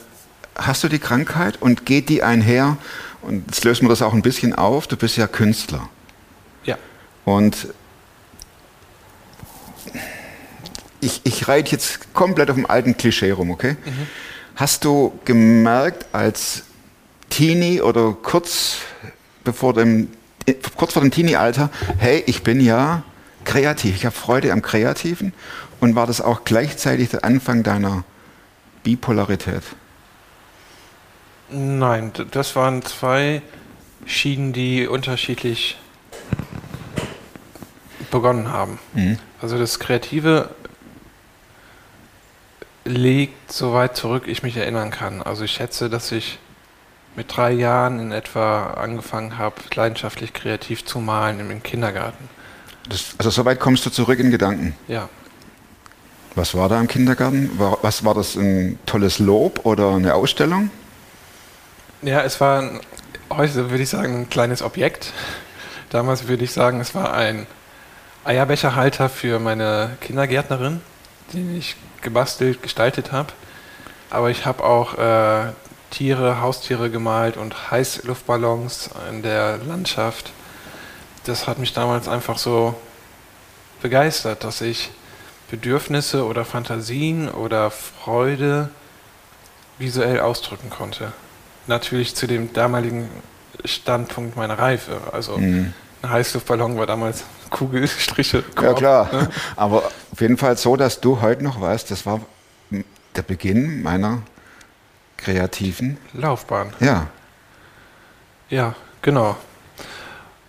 hast 0.56 0.84
du 0.84 0.88
die 0.88 0.98
Krankheit 1.00 1.60
und 1.60 1.84
geht 1.86 2.08
die 2.08 2.22
einher? 2.22 2.76
Und 3.22 3.46
jetzt 3.46 3.64
lösen 3.64 3.84
wir 3.84 3.88
das 3.88 4.02
auch 4.02 4.12
ein 4.12 4.22
bisschen 4.22 4.54
auf. 4.54 4.86
Du 4.86 4.96
bist 4.96 5.16
ja 5.16 5.26
Künstler. 5.26 5.88
Ja. 6.64 6.76
Und 7.24 7.68
ich, 11.04 11.20
ich 11.24 11.48
reite 11.48 11.72
jetzt 11.72 12.14
komplett 12.14 12.50
auf 12.50 12.56
dem 12.56 12.68
alten 12.68 12.96
Klischee 12.96 13.30
rum, 13.30 13.50
okay? 13.50 13.76
Hast 14.56 14.84
du 14.84 15.18
gemerkt 15.24 16.06
als 16.12 16.64
Teenie 17.30 17.80
oder 17.80 18.16
kurz 18.22 18.78
bevor 19.44 19.74
dem, 19.74 20.08
kurz 20.76 20.94
vor 20.94 21.02
dem 21.02 21.10
Teenie-Alter, 21.10 21.70
hey, 21.98 22.22
ich 22.26 22.42
bin 22.42 22.60
ja 22.60 23.02
kreativ, 23.44 23.96
ich 23.96 24.06
habe 24.06 24.14
Freude 24.14 24.52
am 24.52 24.62
Kreativen 24.62 25.32
und 25.80 25.94
war 25.94 26.06
das 26.06 26.20
auch 26.20 26.44
gleichzeitig 26.44 27.10
der 27.10 27.24
Anfang 27.24 27.62
deiner 27.62 28.04
Bipolarität? 28.82 29.62
Nein, 31.50 32.12
das 32.30 32.56
waren 32.56 32.82
zwei 32.82 33.42
Schienen, 34.06 34.52
die 34.52 34.86
unterschiedlich 34.86 35.76
begonnen 38.10 38.50
haben. 38.50 38.78
Also 39.42 39.58
das 39.58 39.78
Kreative 39.78 40.50
liegt 42.84 43.52
so 43.52 43.72
weit 43.72 43.96
zurück, 43.96 44.24
ich 44.26 44.42
mich 44.42 44.56
erinnern 44.56 44.90
kann. 44.90 45.22
Also 45.22 45.44
ich 45.44 45.52
schätze, 45.52 45.88
dass 45.88 46.12
ich 46.12 46.38
mit 47.16 47.34
drei 47.34 47.52
Jahren 47.52 48.00
in 48.00 48.12
etwa 48.12 48.74
angefangen 48.74 49.38
habe, 49.38 49.56
leidenschaftlich 49.74 50.32
kreativ 50.32 50.84
zu 50.84 50.98
malen 50.98 51.38
im 51.50 51.62
Kindergarten. 51.62 52.28
Das, 52.88 53.14
also 53.18 53.30
soweit 53.30 53.60
kommst 53.60 53.86
du 53.86 53.90
zurück 53.90 54.18
in 54.18 54.30
Gedanken. 54.30 54.74
Ja, 54.88 55.08
Was 56.34 56.54
war 56.54 56.68
da 56.68 56.80
im 56.80 56.88
Kindergarten? 56.88 57.58
War, 57.58 57.78
was 57.82 58.04
war 58.04 58.14
das, 58.14 58.34
ein 58.34 58.78
tolles 58.86 59.18
Lob 59.20 59.64
oder 59.64 59.94
eine 59.94 60.14
Ausstellung? 60.14 60.70
Ja, 62.02 62.22
es 62.22 62.40
war 62.40 62.60
ein, 62.60 62.80
heute 63.30 63.70
würde 63.70 63.82
ich 63.82 63.88
sagen 63.88 64.22
ein 64.22 64.28
kleines 64.28 64.60
Objekt. 64.60 65.12
Damals 65.90 66.26
würde 66.26 66.44
ich 66.44 66.52
sagen, 66.52 66.80
es 66.80 66.94
war 66.94 67.14
ein 67.14 67.46
Eierbecherhalter 68.24 69.08
für 69.08 69.38
meine 69.38 69.96
Kindergärtnerin, 70.00 70.82
den 71.32 71.56
ich 71.56 71.76
gebastelt, 72.02 72.62
gestaltet 72.62 73.12
habe. 73.12 73.32
Aber 74.10 74.30
ich 74.30 74.46
habe 74.46 74.62
auch 74.62 74.98
äh, 74.98 75.52
Tiere, 75.90 76.40
Haustiere 76.40 76.90
gemalt 76.90 77.36
und 77.36 77.70
Heißluftballons 77.70 78.90
in 79.10 79.22
der 79.22 79.58
Landschaft. 79.58 80.32
Das 81.24 81.46
hat 81.46 81.58
mich 81.58 81.72
damals 81.72 82.08
einfach 82.08 82.38
so 82.38 82.74
begeistert, 83.80 84.44
dass 84.44 84.60
ich 84.60 84.90
Bedürfnisse 85.50 86.24
oder 86.24 86.44
Fantasien 86.44 87.28
oder 87.28 87.70
Freude 87.70 88.70
visuell 89.78 90.20
ausdrücken 90.20 90.70
konnte. 90.70 91.12
Natürlich 91.66 92.14
zu 92.14 92.26
dem 92.26 92.52
damaligen 92.52 93.08
Standpunkt 93.64 94.36
meiner 94.36 94.58
Reife. 94.58 95.00
Also 95.12 95.36
ein 95.36 95.74
Heißluftballon 96.02 96.76
war 96.76 96.86
damals 96.86 97.24
Kugelstriche. 97.54 98.44
Ja 98.60 98.74
klar, 98.74 99.12
ne? 99.12 99.30
aber 99.56 99.84
auf 100.12 100.20
jeden 100.20 100.36
Fall 100.36 100.56
so, 100.56 100.76
dass 100.76 101.00
du 101.00 101.20
heute 101.20 101.44
noch 101.44 101.60
weißt, 101.60 101.90
das 101.90 102.04
war 102.04 102.20
der 103.16 103.22
Beginn 103.22 103.82
meiner 103.82 104.22
kreativen, 105.16 105.96
Laufbahn. 106.12 106.72
ja, 106.80 107.06
Ja, 108.50 108.74
genau. 109.02 109.36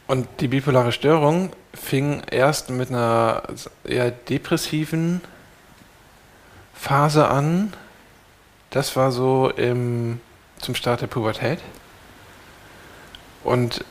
Und 0.08 0.28
die 0.40 0.48
bipolare 0.48 0.92
Störung 0.92 1.52
fing 1.74 2.24
erst 2.30 2.70
mit 2.70 2.90
einer 2.90 3.44
eher 3.84 4.12
depressiven 4.12 5.22
Phase 6.74 7.28
an. 7.28 7.74
Das 8.70 8.96
war 8.96 9.12
so 9.12 9.50
im, 9.50 10.20
zum 10.60 10.76
Start 10.76 11.02
der 11.02 11.08
Pubertät. 11.08 11.60
Und 13.44 13.86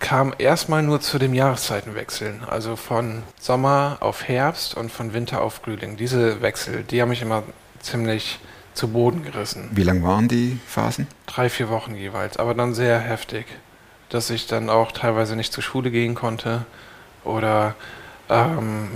kam 0.00 0.34
erstmal 0.38 0.82
nur 0.82 1.00
zu 1.00 1.18
dem 1.18 1.34
Jahreszeitenwechseln. 1.34 2.42
Also 2.44 2.74
von 2.74 3.22
Sommer 3.38 3.98
auf 4.00 4.26
Herbst 4.26 4.74
und 4.74 4.90
von 4.90 5.12
Winter 5.12 5.42
auf 5.42 5.54
Frühling. 5.54 5.96
Diese 5.96 6.42
Wechsel, 6.42 6.82
die 6.82 7.00
haben 7.00 7.10
mich 7.10 7.22
immer 7.22 7.44
ziemlich 7.80 8.40
zu 8.74 8.88
Boden 8.88 9.24
gerissen 9.24 9.68
wie 9.72 9.82
lang 9.82 10.02
waren 10.02 10.28
die 10.28 10.58
Phasen? 10.66 11.06
drei, 11.26 11.50
vier 11.50 11.68
Wochen 11.68 11.94
jeweils, 11.94 12.36
aber 12.36 12.54
dann 12.54 12.72
sehr 12.72 12.98
heftig, 12.98 13.46
dass 14.08 14.30
ich 14.30 14.46
dann 14.46 14.70
auch 14.70 14.92
teilweise 14.92 15.36
nicht 15.36 15.52
zur 15.52 15.62
Schule 15.62 15.90
gehen 15.90 16.14
konnte 16.14 16.64
oder 17.24 17.74
ähm, 18.28 18.88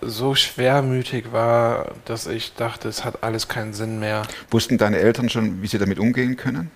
so 0.00 0.34
schwermütig 0.34 1.32
war, 1.32 1.92
dass 2.06 2.26
ich 2.26 2.54
dachte, 2.54 2.88
es 2.88 3.04
hat 3.04 3.22
alles 3.22 3.48
keinen 3.48 3.74
Sinn 3.74 4.00
mehr. 4.00 4.22
Wussten 4.50 4.78
deine 4.78 4.98
Eltern 4.98 5.28
schon, 5.28 5.62
wie 5.62 5.66
sie 5.66 5.78
damit 5.78 5.98
umgehen 5.98 6.36
können? 6.36 6.70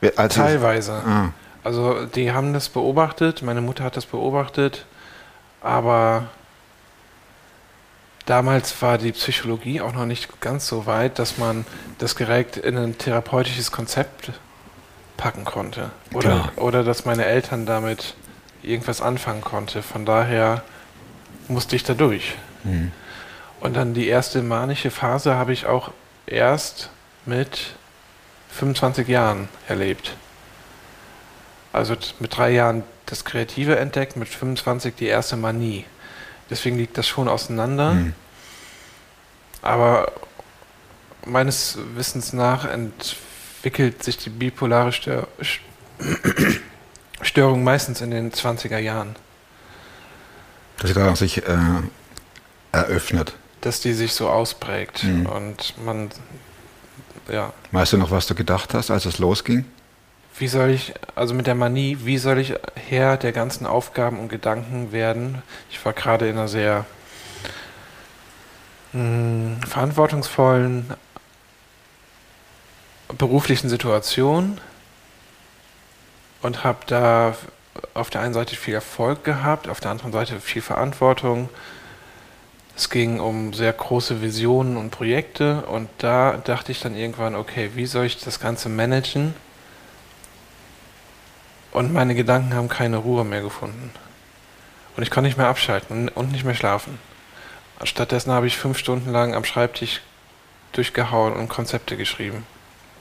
Wer- 0.00 0.18
als 0.18 0.34
sie- 0.34 0.40
Teilweise. 0.40 0.92
Ah, 1.06 1.28
Also 1.62 2.06
die 2.06 2.32
haben 2.32 2.52
das 2.54 2.68
beobachtet, 2.70 3.42
meine 3.42 3.60
Mutter 3.60 3.84
hat 3.84 3.96
das 3.96 4.06
beobachtet, 4.06 4.86
aber 5.60 6.28
damals 8.26 8.80
war 8.82 8.98
die 8.98 9.12
Psychologie 9.12 9.80
auch 9.80 9.92
noch 9.92 10.06
nicht 10.06 10.40
ganz 10.40 10.66
so 10.66 10.86
weit, 10.86 11.18
dass 11.18 11.38
man 11.38 11.64
das 11.98 12.14
direkt 12.14 12.56
in 12.56 12.76
ein 12.78 12.96
therapeutisches 12.98 13.72
Konzept 13.72 14.32
packen 15.16 15.44
konnte. 15.44 15.90
Oder, 16.14 16.20
Klar. 16.30 16.52
oder 16.56 16.84
dass 16.84 17.04
meine 17.04 17.24
Eltern 17.26 17.66
damit 17.66 18.14
irgendwas 18.62 19.02
anfangen 19.02 19.40
konnte. 19.42 19.82
Von 19.82 20.06
daher 20.06 20.62
musste 21.48 21.76
ich 21.76 21.82
da 21.82 21.94
durch. 21.94 22.36
Und 23.60 23.76
dann 23.76 23.94
die 23.94 24.06
erste 24.08 24.42
manische 24.42 24.90
Phase 24.90 25.34
habe 25.34 25.52
ich 25.52 25.66
auch 25.66 25.90
erst 26.26 26.90
mit 27.26 27.74
25 28.52 29.08
Jahren 29.08 29.48
erlebt. 29.68 30.14
Also 31.72 31.96
mit 32.18 32.36
drei 32.36 32.50
Jahren 32.50 32.82
das 33.06 33.24
Kreative 33.24 33.78
entdeckt, 33.78 34.16
mit 34.16 34.28
25 34.28 34.94
die 34.96 35.06
erste 35.06 35.36
Manie. 35.36 35.84
Deswegen 36.48 36.76
liegt 36.76 36.98
das 36.98 37.06
schon 37.06 37.28
auseinander. 37.28 37.92
Hm. 37.92 38.14
Aber 39.62 40.10
meines 41.24 41.78
Wissens 41.94 42.32
nach 42.32 42.64
entwickelt 42.64 44.02
sich 44.02 44.16
die 44.18 44.30
bipolare 44.30 44.90
Stör 44.92 45.28
St- 45.42 45.60
Störung 47.22 47.62
meistens 47.62 48.00
in 48.00 48.10
den 48.10 48.32
20er 48.32 48.78
Jahren. 48.78 49.14
dass 50.78 50.88
sie 50.88 50.94
da 50.94 51.14
sich 51.14 51.46
äh, 51.46 51.58
eröffnet. 52.72 53.34
Dass 53.60 53.80
die 53.80 53.92
sich 53.92 54.14
so 54.14 54.30
ausprägt. 54.30 55.04
Mhm. 55.04 55.26
Und 55.26 55.74
man, 55.84 56.08
ja, 57.30 57.52
Weißt 57.72 57.92
du 57.92 57.98
noch, 57.98 58.10
was 58.10 58.26
du 58.26 58.34
gedacht 58.34 58.74
hast, 58.74 58.90
als 58.90 59.04
es 59.04 59.18
losging? 59.18 59.64
Wie 60.38 60.48
soll 60.48 60.70
ich, 60.70 60.94
also 61.14 61.34
mit 61.34 61.46
der 61.46 61.54
Manie, 61.54 61.98
wie 62.04 62.18
soll 62.18 62.38
ich 62.38 62.54
Herr 62.88 63.16
der 63.16 63.32
ganzen 63.32 63.66
Aufgaben 63.66 64.18
und 64.18 64.28
Gedanken 64.28 64.92
werden? 64.92 65.42
Ich 65.70 65.84
war 65.84 65.92
gerade 65.92 66.28
in 66.28 66.38
einer 66.38 66.48
sehr 66.48 66.86
mh, 68.92 69.66
verantwortungsvollen 69.66 70.94
beruflichen 73.18 73.68
Situation 73.68 74.60
und 76.42 76.64
habe 76.64 76.78
da 76.86 77.36
auf 77.94 78.10
der 78.10 78.20
einen 78.22 78.34
Seite 78.34 78.56
viel 78.56 78.74
Erfolg 78.74 79.24
gehabt, 79.24 79.68
auf 79.68 79.80
der 79.80 79.90
anderen 79.90 80.12
Seite 80.12 80.40
viel 80.40 80.62
Verantwortung. 80.62 81.48
Es 82.76 82.88
ging 82.88 83.20
um 83.20 83.52
sehr 83.52 83.72
große 83.72 84.22
Visionen 84.22 84.76
und 84.76 84.90
Projekte 84.90 85.62
und 85.66 85.88
da 85.98 86.38
dachte 86.38 86.72
ich 86.72 86.80
dann 86.80 86.96
irgendwann, 86.96 87.34
okay, 87.34 87.70
wie 87.74 87.86
soll 87.86 88.06
ich 88.06 88.18
das 88.22 88.40
Ganze 88.40 88.68
managen? 88.68 89.34
Und 91.72 91.92
meine 91.92 92.14
Gedanken 92.14 92.54
haben 92.54 92.68
keine 92.68 92.96
Ruhe 92.96 93.24
mehr 93.24 93.42
gefunden. 93.42 93.90
Und 94.96 95.02
ich 95.02 95.10
konnte 95.10 95.28
nicht 95.28 95.36
mehr 95.38 95.46
abschalten 95.48 96.08
und 96.08 96.32
nicht 96.32 96.44
mehr 96.44 96.54
schlafen. 96.54 96.98
Stattdessen 97.84 98.32
habe 98.32 98.46
ich 98.46 98.56
fünf 98.56 98.78
Stunden 98.78 99.10
lang 99.12 99.34
am 99.34 99.44
Schreibtisch 99.44 100.00
durchgehauen 100.72 101.34
und 101.34 101.48
Konzepte 101.48 101.96
geschrieben. 101.96 102.44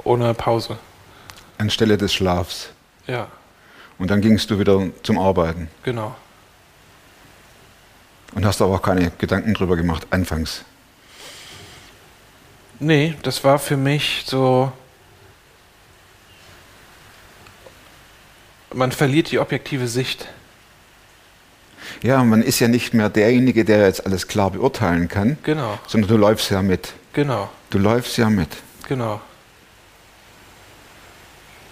Ohne 0.04 0.34
Pause. 0.34 0.78
Anstelle 1.58 1.98
des 1.98 2.14
Schlafs. 2.14 2.70
Ja, 3.08 3.28
Und 3.98 4.12
dann 4.12 4.22
gingst 4.22 4.50
du 4.52 4.60
wieder 4.60 4.88
zum 5.04 5.18
Arbeiten. 5.20 5.68
genau. 5.84 6.16
Und 8.36 8.46
hast 8.46 8.62
aber 8.62 8.76
auch 8.76 8.82
keine 8.82 9.12
Gedanken 9.18 9.54
drüber 9.54 9.76
gemacht, 9.76 10.08
anfangs. 10.12 10.64
Nee, 12.80 13.16
das 13.24 13.44
war 13.44 13.60
für 13.60 13.76
mich 13.78 14.24
so. 14.26 14.72
Man 18.74 18.92
verliert 18.92 19.32
die 19.32 19.40
objektive 19.40 19.88
Sicht. 19.88 20.28
Ja, 22.04 22.24
man 22.24 22.42
ist 22.44 22.60
ja 22.60 22.68
nicht 22.68 22.94
mehr 22.94 23.10
derjenige, 23.10 23.66
der 23.66 23.86
jetzt 23.86 24.06
alles 24.06 24.28
klar 24.28 24.52
beurteilen 24.52 25.08
kann, 25.08 25.38
Genau, 25.44 25.80
sondern 25.88 26.10
du 26.10 26.18
läufst 26.18 26.52
ja 26.52 26.62
mit. 26.62 26.94
genau, 27.14 27.50
Du 27.72 27.80
läufst 27.80 28.16
ja 28.18 28.30
mit. 28.30 28.50
genau. 28.88 29.20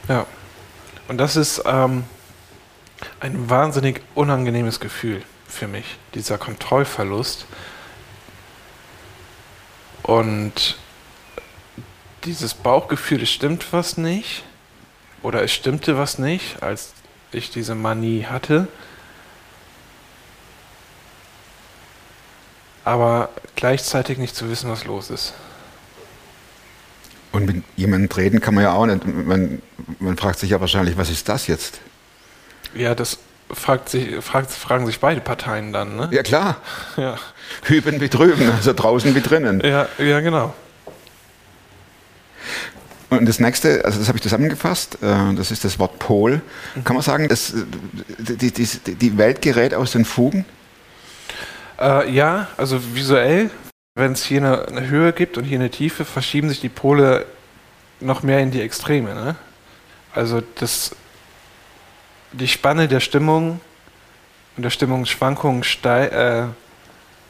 Ja. 0.10 0.26
Und 1.08 1.18
das 1.20 1.36
ist 1.36 1.62
ähm, 1.66 2.04
ein 3.20 3.50
wahnsinnig 3.50 4.02
unangenehmes 4.16 4.80
Gefühl 4.80 5.22
für 5.48 5.68
mich, 5.68 5.98
dieser 6.14 6.38
Kontrollverlust. 6.38 7.46
Und 10.04 10.78
dieses 12.24 12.54
Bauchgefühl, 12.54 13.24
es 13.24 13.32
stimmt 13.32 13.74
was 13.74 13.98
nicht, 13.98 14.44
oder 15.22 15.44
es 15.44 15.52
stimmte 15.52 15.98
was 15.98 16.20
nicht, 16.20 16.62
als 16.62 16.94
ich 17.32 17.50
diese 17.52 17.76
Manie 17.76 18.26
hatte. 18.26 18.68
aber 22.88 23.30
gleichzeitig 23.58 24.18
nicht 24.18 24.34
zu 24.34 24.50
wissen, 24.50 24.70
was 24.70 24.86
los 24.86 25.10
ist. 25.10 25.34
Und 27.34 27.46
mit 27.46 27.64
jemandem 27.76 28.10
reden 28.10 28.40
kann 28.40 28.56
man 28.56 28.64
ja 28.64 28.72
auch 28.72 28.86
nicht. 28.86 29.06
Man, 29.06 29.62
man 30.00 30.16
fragt 30.16 30.40
sich 30.40 30.52
ja 30.52 30.62
wahrscheinlich, 30.62 30.96
was 30.96 31.10
ist 31.10 31.28
das 31.28 31.48
jetzt? 31.48 31.82
Ja, 32.74 32.96
das 32.96 33.18
fragt 33.52 33.90
sich, 33.90 34.24
fragt, 34.24 34.52
fragen 34.52 34.86
sich 34.86 35.00
beide 35.00 35.22
Parteien 35.22 35.74
dann, 35.74 35.96
ne? 35.96 36.10
Ja 36.12 36.24
klar, 36.24 36.58
Ja, 36.98 37.18
hüben 37.64 38.02
wie 38.02 38.10
drüben, 38.10 38.52
also 38.52 38.74
draußen 38.74 39.14
wie 39.16 39.22
drinnen. 39.22 39.62
ja, 39.62 39.88
ja 39.98 40.20
genau. 40.20 40.54
Und 43.10 43.26
das 43.28 43.40
nächste, 43.40 43.86
also 43.86 44.00
das 44.00 44.10
habe 44.10 44.18
ich 44.18 44.22
zusammengefasst, 44.22 44.98
äh, 45.02 45.34
das 45.36 45.52
ist 45.52 45.64
das 45.64 45.80
Wort 45.80 45.98
Pol. 45.98 46.42
Kann 46.84 46.96
man 46.96 47.04
sagen, 47.04 47.30
dass 47.30 47.54
äh, 47.54 47.64
die, 48.18 48.52
die, 48.52 48.96
die 48.96 49.18
Welt 49.18 49.42
gerät 49.42 49.74
aus 49.74 49.94
den 49.94 50.04
Fugen? 50.04 50.44
Äh, 51.80 52.12
ja, 52.12 52.48
also 52.58 52.80
visuell, 52.96 53.50
wenn 53.96 54.12
es 54.12 54.26
hier 54.26 54.40
eine, 54.40 54.68
eine 54.68 54.88
Höhe 54.88 55.14
gibt 55.14 55.38
und 55.38 55.46
hier 55.46 55.58
eine 55.58 55.70
Tiefe, 55.70 56.04
verschieben 56.04 56.50
sich 56.50 56.60
die 56.60 56.70
Pole 56.70 57.26
noch 58.02 58.24
mehr 58.24 58.40
in 58.40 58.52
die 58.52 58.62
Extreme. 58.62 59.16
Ne? 59.16 59.36
Also 60.14 60.42
das, 60.56 60.92
die 62.32 62.48
Spanne 62.48 62.88
der 62.88 63.00
Stimmung 63.00 63.60
und 64.56 64.64
der 64.64 64.70
Stimmungsschwankungen 64.70 65.64
äh, 65.84 66.44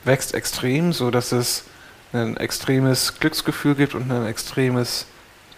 wächst 0.03 0.33
extrem, 0.33 0.93
so 0.93 1.11
dass 1.11 1.31
es 1.31 1.65
ein 2.13 2.37
extremes 2.37 3.19
Glücksgefühl 3.19 3.75
gibt 3.75 3.95
und 3.95 4.11
ein 4.11 4.25
extremes 4.25 5.05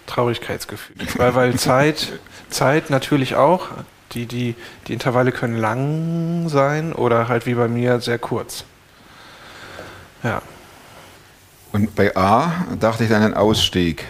Traurigkeitsgefühl. 0.07 0.95
weil, 1.15 1.35
weil 1.35 1.55
Zeit, 1.57 2.19
Zeit 2.49 2.89
natürlich 2.89 3.35
auch, 3.35 3.67
die, 4.13 4.25
die, 4.25 4.55
die 4.87 4.93
Intervalle 4.93 5.31
können 5.31 5.57
lang 5.57 6.49
sein 6.49 6.93
oder 6.93 7.27
halt 7.27 7.45
wie 7.45 7.53
bei 7.53 7.67
mir 7.67 7.99
sehr 8.01 8.17
kurz. 8.17 8.63
Ja. 10.23 10.41
Und 11.71 11.95
bei 11.95 12.15
A 12.15 12.65
dachte 12.79 13.03
ich 13.03 13.13
an 13.13 13.21
einen 13.21 13.33
Ausstieg. 13.35 14.05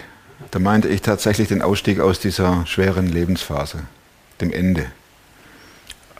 Da 0.52 0.60
meinte 0.60 0.88
ich 0.88 1.02
tatsächlich 1.02 1.50
den 1.50 1.62
Ausstieg 1.62 2.00
aus 2.00 2.20
dieser 2.20 2.66
schweren 2.66 3.08
Lebensphase, 3.08 3.84
dem 4.40 4.52
Ende, 4.52 4.90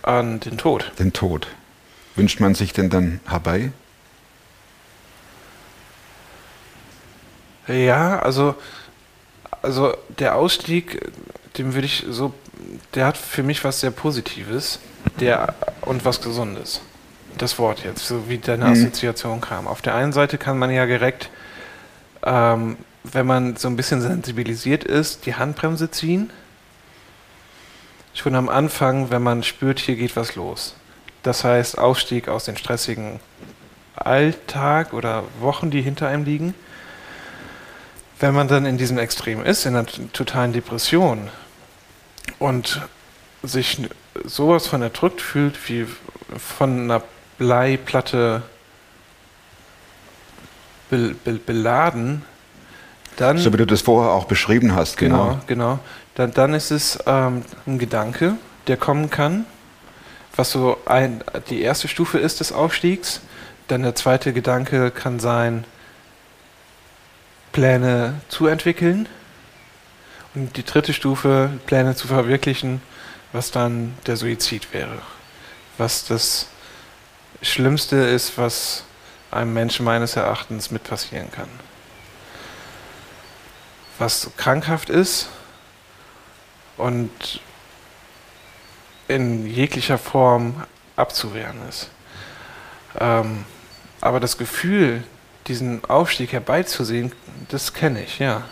An 0.02 0.40
den 0.40 0.58
Tod. 0.58 0.92
den 1.00 1.14
Tod. 1.14 1.48
Wünscht 2.16 2.40
man 2.40 2.56
sich 2.56 2.74
denn 2.74 2.90
dann 2.90 3.20
herbei? 3.28 3.72
Ja, 7.68 8.20
also, 8.20 8.56
also 9.62 9.94
der 10.18 10.36
Ausstieg, 10.36 11.12
dem 11.58 11.74
würde 11.76 11.86
ich 11.86 12.06
so, 12.10 12.34
der 12.96 13.06
hat 13.06 13.18
für 13.18 13.44
mich 13.44 13.64
was 13.64 13.80
sehr 13.82 13.92
Positives 13.92 14.80
der, 15.20 15.54
und 15.82 16.04
was 16.06 16.22
Gesundes. 16.22 16.82
Das 17.38 17.60
Wort 17.60 17.84
jetzt, 17.86 18.06
so 18.06 18.28
wie 18.28 18.40
deine 18.40 18.66
Mhm. 18.66 18.72
Assoziation 18.72 19.40
kam. 19.40 19.68
Auf 19.68 19.82
der 19.82 19.96
einen 19.96 20.14
Seite 20.14 20.38
kann 20.38 20.58
man 20.58 20.72
ja 20.72 20.86
direkt, 20.86 21.30
ähm, 22.24 22.78
wenn 23.04 23.26
man 23.28 23.56
so 23.56 23.68
ein 23.68 23.76
bisschen 23.76 24.02
sensibilisiert 24.02 24.84
ist, 24.84 25.26
die 25.26 25.36
Handbremse 25.36 25.92
ziehen. 25.92 26.32
Schon 28.20 28.36
am 28.36 28.50
Anfang, 28.50 29.12
wenn 29.12 29.24
man 29.24 29.44
spürt, 29.44 29.80
hier 29.80 29.96
geht 29.96 30.18
was 30.18 30.36
los. 30.36 30.76
Das 31.24 31.46
heißt, 31.46 31.78
Ausstieg 31.78 32.28
aus 32.28 32.44
dem 32.44 32.58
stressigen 32.58 33.22
Alltag 33.96 34.92
oder 34.92 35.24
Wochen, 35.40 35.72
die 35.72 35.82
hinter 35.82 36.10
einem 36.10 36.26
liegen. 36.26 36.54
Wenn 38.20 38.34
man 38.34 38.50
dann 38.50 38.66
in 38.66 38.78
diesem 38.78 38.98
Extrem 38.98 39.42
ist, 39.46 39.66
in 39.66 39.74
einer 39.74 39.88
totalen 40.12 40.52
Depression 40.52 41.30
und 42.40 42.82
sich 43.42 43.88
sowas 44.26 44.68
von 44.68 44.82
erdrückt 44.82 45.22
fühlt, 45.22 45.70
wie 45.70 45.88
von 46.38 46.78
einer 46.78 47.02
Bleiplatte 47.38 48.42
be 50.90 51.16
be 51.24 51.36
beladen, 51.36 52.26
dann 53.20 53.38
So 53.38 53.52
wie 53.54 53.58
du 53.58 53.66
das 53.66 53.82
vorher 53.82 54.12
auch 54.14 54.26
beschrieben 54.26 54.76
hast, 54.76 54.98
Genau, 54.98 55.26
genau. 55.26 55.40
genau. 55.48 55.80
Dann, 56.16 56.34
dann 56.34 56.54
ist 56.54 56.72
es 56.72 57.00
ähm, 57.06 57.44
ein 57.66 57.80
Gedanke, 57.80 58.36
der 58.68 58.78
kommen 58.78 59.10
kann, 59.10 59.46
was 60.36 60.52
so 60.52 60.78
ein, 60.86 61.24
die 61.50 61.62
erste 61.62 61.88
Stufe 61.88 62.18
ist 62.18 62.40
des 62.40 62.52
Aufstiegs. 62.52 63.22
Dann 63.68 63.84
der 63.84 63.96
zweite 63.96 64.34
Gedanke 64.34 64.92
kann 64.92 65.20
sein, 65.20 65.66
Pläne 67.52 68.22
zu 68.30 68.48
entwickeln. 68.48 69.08
Und 70.36 70.58
die 70.58 70.64
dritte 70.64 70.94
Stufe, 70.94 71.50
Pläne 71.66 71.96
zu 71.96 72.08
verwirklichen, 72.08 72.82
was 73.32 73.52
dann 73.52 73.94
der 74.06 74.16
Suizid 74.16 74.74
wäre. 74.74 75.02
Was 75.78 76.06
das 76.06 76.48
Schlimmste 77.42 77.96
ist, 77.96 78.38
was 78.38 78.84
einem 79.32 79.54
Menschen 79.54 79.86
meines 79.86 80.16
Erachtens 80.16 80.72
mit 80.72 80.84
passieren 80.84 81.32
kann 81.32 81.50
was 84.00 84.32
krankhaft 84.38 84.90
ist 84.90 85.30
und 86.78 87.42
in 89.08 89.46
jeglicher 89.46 89.98
Form 89.98 90.64
abzuwehren 90.96 91.58
ist. 91.68 91.90
Ähm, 93.00 93.46
aber 94.02 94.20
das 94.20 94.38
Gefühl, 94.38 95.04
diesen 95.48 95.84
Aufstieg 95.86 96.32
herbeizusehen, 96.32 97.12
das 97.50 97.74
kenne 97.74 98.04
ich, 98.04 98.20
ja. 98.20 98.44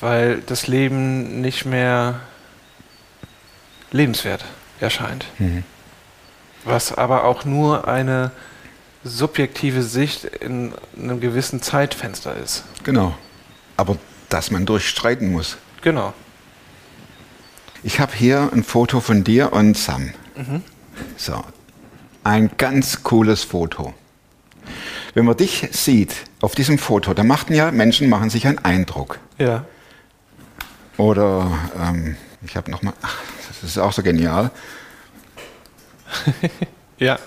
Weil 0.00 0.40
das 0.40 0.66
Leben 0.66 1.40
nicht 1.40 1.64
mehr 1.64 2.20
lebenswert 3.90 4.44
erscheint. 4.80 5.26
Mhm. 5.38 5.64
Was 6.64 6.92
aber 6.96 7.24
auch 7.24 7.44
nur 7.44 7.88
eine 7.88 8.30
subjektive 9.04 9.82
Sicht 9.82 10.24
in 10.24 10.72
einem 10.96 11.20
gewissen 11.20 11.60
Zeitfenster 11.60 12.36
ist. 12.36 12.64
Genau. 12.84 13.16
Aber 13.76 13.98
dass 14.32 14.50
man 14.50 14.66
durchstreiten 14.66 15.30
muss. 15.32 15.58
Genau. 15.82 16.14
Ich 17.82 18.00
habe 18.00 18.14
hier 18.14 18.50
ein 18.52 18.64
Foto 18.64 19.00
von 19.00 19.24
dir 19.24 19.52
und 19.52 19.76
Sam. 19.76 20.12
So, 21.16 21.42
ein 22.24 22.50
ganz 22.56 23.02
cooles 23.02 23.44
Foto. 23.44 23.92
Wenn 25.14 25.24
man 25.24 25.36
dich 25.36 25.68
sieht 25.72 26.14
auf 26.40 26.54
diesem 26.54 26.78
Foto, 26.78 27.12
da 27.12 27.24
machten 27.24 27.54
ja 27.54 27.70
Menschen 27.70 28.08
machen 28.08 28.30
sich 28.30 28.46
einen 28.46 28.58
Eindruck. 28.58 29.18
Ja. 29.38 29.64
Oder 30.96 31.50
ähm, 31.78 32.16
ich 32.42 32.56
habe 32.56 32.70
noch 32.70 32.82
mal, 32.82 32.94
ach, 33.02 33.18
das 33.48 33.62
ist 33.62 33.78
auch 33.78 33.92
so 33.92 34.02
genial. 34.02 34.50
Ja. 36.98 37.18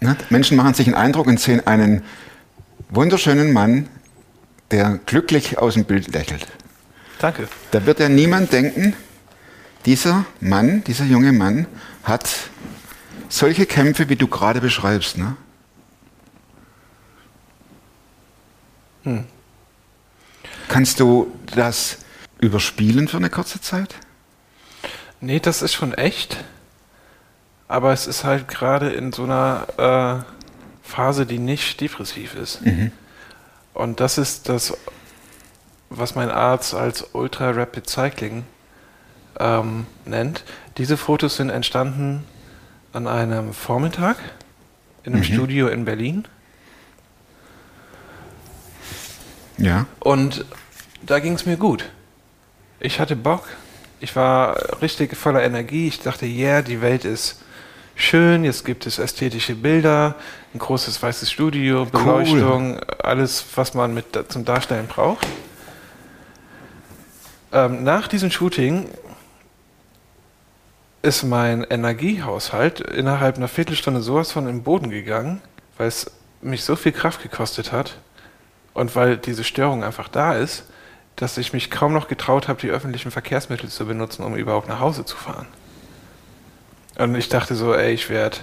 Ne? 0.00 0.16
Menschen 0.30 0.56
machen 0.56 0.72
sich 0.72 0.86
einen 0.86 0.96
Eindruck 0.96 1.26
und 1.26 1.38
sehen 1.38 1.66
einen 1.66 2.04
wunderschönen 2.88 3.52
Mann, 3.52 3.86
der 4.70 4.98
glücklich 5.06 5.58
aus 5.58 5.74
dem 5.74 5.84
Bild 5.84 6.12
lächelt. 6.12 6.46
Danke. 7.18 7.48
Da 7.70 7.86
wird 7.86 8.00
ja 8.00 8.08
niemand 8.08 8.52
denken, 8.52 8.94
dieser 9.86 10.24
Mann, 10.40 10.82
dieser 10.84 11.04
junge 11.04 11.32
Mann 11.32 11.66
hat 12.02 12.28
solche 13.28 13.66
Kämpfe, 13.66 14.08
wie 14.08 14.16
du 14.16 14.26
gerade 14.26 14.60
beschreibst. 14.60 15.18
Ne? 15.18 15.36
Kannst 20.68 21.00
du 21.00 21.32
das 21.54 21.98
überspielen 22.40 23.08
für 23.08 23.18
eine 23.18 23.30
kurze 23.30 23.60
Zeit? 23.60 23.94
Nee, 25.20 25.40
das 25.40 25.62
ist 25.62 25.74
schon 25.74 25.94
echt. 25.94 26.42
Aber 27.68 27.92
es 27.92 28.06
ist 28.06 28.24
halt 28.24 28.48
gerade 28.48 28.90
in 28.90 29.12
so 29.12 29.24
einer 29.24 30.24
äh, 30.24 30.88
Phase, 30.88 31.26
die 31.26 31.38
nicht 31.38 31.80
depressiv 31.80 32.34
ist. 32.34 32.60
Und 33.74 34.00
das 34.00 34.18
ist 34.18 34.48
das, 34.48 34.76
was 35.90 36.14
mein 36.14 36.30
Arzt 36.30 36.74
als 36.74 37.08
Ultra 37.12 37.50
Rapid 37.50 37.88
Cycling 37.88 38.44
ähm, 39.38 39.86
nennt. 40.04 40.44
Diese 40.78 40.96
Fotos 40.96 41.36
sind 41.36 41.50
entstanden 41.50 42.24
an 42.92 43.06
einem 43.06 43.52
Vormittag 43.52 44.16
in 45.02 45.14
einem 45.14 45.24
Studio 45.24 45.68
in 45.68 45.84
Berlin. 45.84 46.26
Ja. 49.58 49.86
Und 50.00 50.44
da 51.02 51.18
ging 51.18 51.34
es 51.34 51.46
mir 51.46 51.56
gut. 51.56 51.84
Ich 52.80 53.00
hatte 53.00 53.16
Bock. 53.16 53.48
Ich 54.00 54.16
war 54.16 54.80
richtig 54.82 55.16
voller 55.16 55.42
Energie. 55.42 55.88
Ich 55.88 56.00
dachte, 56.00 56.26
yeah, 56.26 56.62
die 56.62 56.80
Welt 56.80 57.04
ist 57.04 57.42
schön. 57.94 58.44
Jetzt 58.44 58.64
gibt 58.64 58.86
es 58.86 58.98
ästhetische 58.98 59.54
Bilder, 59.54 60.14
ein 60.52 60.58
großes 60.58 61.02
weißes 61.02 61.30
Studio, 61.30 61.84
Beleuchtung, 61.86 62.80
alles, 63.02 63.44
was 63.54 63.74
man 63.74 63.94
mit 63.94 64.06
zum 64.28 64.44
Darstellen 64.44 64.86
braucht. 64.86 65.26
Ähm, 67.52 67.84
nach 67.84 68.08
diesem 68.08 68.30
Shooting 68.30 68.88
ist 71.02 71.22
mein 71.22 71.64
Energiehaushalt 71.64 72.80
innerhalb 72.80 73.36
einer 73.36 73.48
Viertelstunde 73.48 74.00
sowas 74.00 74.32
von 74.32 74.48
im 74.48 74.62
Boden 74.62 74.90
gegangen, 74.90 75.42
weil 75.76 75.88
es 75.88 76.10
mich 76.40 76.64
so 76.64 76.76
viel 76.76 76.92
Kraft 76.92 77.22
gekostet 77.22 77.72
hat 77.72 77.98
und 78.72 78.96
weil 78.96 79.16
diese 79.16 79.44
Störung 79.44 79.84
einfach 79.84 80.08
da 80.08 80.34
ist, 80.34 80.64
dass 81.16 81.38
ich 81.38 81.52
mich 81.52 81.70
kaum 81.70 81.92
noch 81.92 82.08
getraut 82.08 82.48
habe, 82.48 82.60
die 82.60 82.70
öffentlichen 82.70 83.10
Verkehrsmittel 83.10 83.68
zu 83.68 83.86
benutzen, 83.86 84.24
um 84.24 84.34
überhaupt 84.34 84.68
nach 84.68 84.80
Hause 84.80 85.04
zu 85.04 85.16
fahren. 85.16 85.46
Und 86.98 87.14
ich 87.16 87.28
dachte 87.28 87.54
so, 87.54 87.74
ey, 87.74 87.92
ich 87.92 88.08
werde 88.10 88.38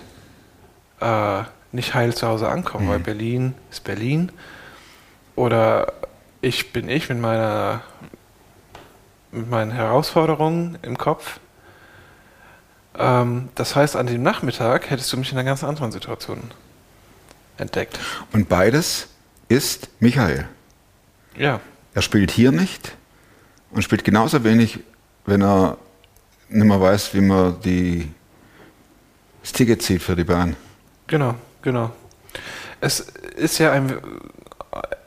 äh, 1.00 1.44
nicht 1.72 1.94
heil 1.94 2.14
zu 2.14 2.28
Hause 2.28 2.50
ankommen, 2.50 2.86
Mhm. 2.88 2.90
weil 2.92 3.00
Berlin 3.00 3.56
ist 3.72 3.84
Berlin. 3.84 4.32
Oder 5.36 5.94
ich 6.42 6.74
bin 6.74 6.90
ich 6.90 7.10
mit 7.10 7.20
meiner 7.20 7.82
mit 9.34 9.50
meinen 9.50 9.72
Herausforderungen 9.72 10.78
im 10.82 10.98
Kopf. 10.98 11.40
Ähm, 12.98 13.48
das 13.56 13.78
heißt, 13.78 13.96
an 13.96 14.08
dem 14.08 14.22
Nachmittag 14.24 14.90
hättest 14.90 15.14
du 15.14 15.18
mich 15.18 15.32
in 15.32 15.38
einer 15.38 15.46
ganz 15.48 15.64
anderen 15.64 15.94
Situation 15.94 16.52
entdeckt. 17.58 17.98
Und 18.34 18.50
beides 18.50 19.08
ist 19.48 19.88
Michael. 20.02 20.48
Ja, 21.38 21.62
Er 21.94 22.02
spielt 22.02 22.32
hier 22.32 22.52
nicht 22.52 22.92
und 23.72 23.82
spielt 23.84 24.04
genauso 24.04 24.44
wenig, 24.44 24.80
wenn 25.26 25.42
er 25.42 25.78
nicht 26.50 26.66
mehr 26.66 26.82
weiß, 26.82 27.14
wie 27.14 27.22
man 27.22 27.62
die, 27.62 28.12
das 29.42 29.52
Ticket 29.54 29.82
zieht 29.82 30.02
für 30.02 30.16
die 30.16 30.24
Bahn. 30.24 30.56
genau, 31.08 31.36
genau. 31.62 31.92
Es 32.80 33.00
ist 33.00 33.60
ja 33.60 33.72
ein 33.72 34.00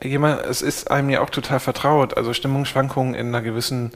jemand, 0.03 0.41
es 0.45 0.61
ist 0.61 0.91
einem 0.91 1.09
ja 1.09 1.21
auch 1.21 1.29
total 1.29 1.59
vertraut. 1.59 2.17
Also 2.17 2.33
Stimmungsschwankungen 2.33 3.15
in 3.15 3.27
einer 3.27 3.41
gewissen 3.41 3.91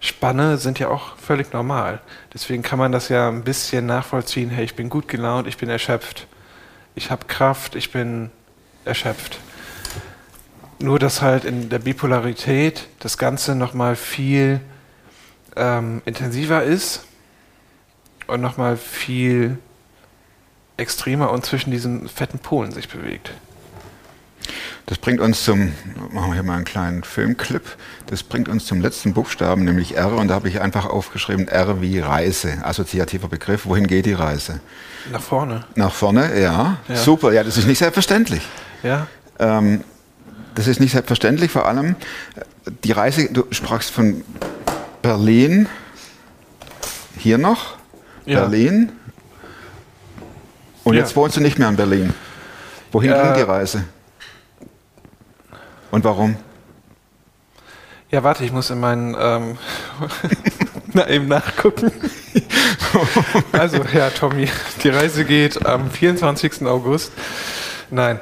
Spanne 0.00 0.58
sind 0.58 0.78
ja 0.78 0.88
auch 0.88 1.16
völlig 1.16 1.52
normal. 1.52 2.00
Deswegen 2.32 2.62
kann 2.62 2.78
man 2.78 2.92
das 2.92 3.08
ja 3.08 3.28
ein 3.28 3.42
bisschen 3.44 3.86
nachvollziehen. 3.86 4.50
Hey, 4.50 4.64
ich 4.64 4.76
bin 4.76 4.90
gut 4.90 5.08
gelaunt, 5.08 5.46
ich 5.48 5.56
bin 5.56 5.68
erschöpft, 5.70 6.26
ich 6.94 7.10
habe 7.10 7.26
Kraft, 7.26 7.74
ich 7.74 7.90
bin 7.90 8.30
erschöpft. 8.84 9.38
Nur 10.78 10.98
dass 10.98 11.22
halt 11.22 11.44
in 11.44 11.70
der 11.70 11.78
Bipolarität 11.78 12.88
das 12.98 13.16
Ganze 13.16 13.54
nochmal 13.54 13.96
viel 13.96 14.60
ähm, 15.56 16.02
intensiver 16.04 16.62
ist 16.62 17.06
und 18.26 18.40
nochmal 18.40 18.76
viel 18.76 19.58
extremer 20.76 21.30
und 21.30 21.44
zwischen 21.44 21.70
diesen 21.70 22.08
fetten 22.08 22.38
Polen 22.38 22.72
sich 22.72 22.88
bewegt. 22.88 23.30
Das 24.86 24.98
bringt 24.98 25.20
uns 25.20 25.44
zum, 25.44 25.72
machen 26.10 26.28
wir 26.28 26.34
hier 26.34 26.42
mal 26.42 26.56
einen 26.56 26.66
kleinen 26.66 27.04
Filmclip, 27.04 27.62
das 28.06 28.22
bringt 28.22 28.50
uns 28.50 28.66
zum 28.66 28.82
letzten 28.82 29.14
Buchstaben, 29.14 29.64
nämlich 29.64 29.96
R, 29.96 30.12
und 30.12 30.28
da 30.28 30.34
habe 30.34 30.48
ich 30.50 30.60
einfach 30.60 30.84
aufgeschrieben 30.84 31.48
R 31.48 31.80
wie 31.80 32.00
Reise, 32.00 32.58
assoziativer 32.62 33.28
Begriff. 33.28 33.64
Wohin 33.64 33.86
geht 33.86 34.04
die 34.04 34.12
Reise? 34.12 34.60
Nach 35.10 35.22
vorne. 35.22 35.64
Nach 35.74 35.92
vorne, 35.92 36.38
ja. 36.38 36.76
Ja. 36.86 36.96
Super, 36.96 37.32
ja, 37.32 37.42
das 37.42 37.56
ist 37.56 37.66
nicht 37.66 37.78
selbstverständlich. 37.78 38.42
Ja? 38.82 39.06
Ähm, 39.38 39.82
das 40.54 40.66
ist 40.66 40.80
nicht 40.80 40.92
selbstverständlich, 40.92 41.50
vor 41.50 41.66
allem 41.66 41.96
die 42.84 42.92
Reise, 42.92 43.32
du 43.32 43.46
sprachst 43.52 43.90
von 43.90 44.22
Berlin, 45.00 45.66
hier 47.16 47.38
noch, 47.38 47.76
Ja. 48.26 48.40
Berlin, 48.40 48.92
und 50.84 50.94
Ja. 50.94 51.00
jetzt 51.00 51.16
wohnst 51.16 51.36
du 51.36 51.40
nicht 51.40 51.58
mehr 51.58 51.68
in 51.68 51.76
Berlin. 51.76 52.14
Wohin 52.92 53.10
Äh, 53.12 53.22
ging 53.22 53.34
die 53.34 53.42
Reise? 53.42 53.84
Und 55.90 56.04
warum? 56.04 56.36
Ja, 58.10 58.22
warte, 58.22 58.44
ich 58.44 58.52
muss 58.52 58.70
in 58.70 58.78
meinen 58.80 59.16
ähm, 59.18 59.58
na, 60.92 61.08
eben 61.08 61.26
nachgucken. 61.26 61.90
also, 63.52 63.82
ja, 63.92 64.10
Tommy, 64.10 64.48
die 64.82 64.88
Reise 64.88 65.24
geht 65.24 65.64
am 65.66 65.90
24. 65.90 66.62
August. 66.66 67.12
Nein, 67.90 68.20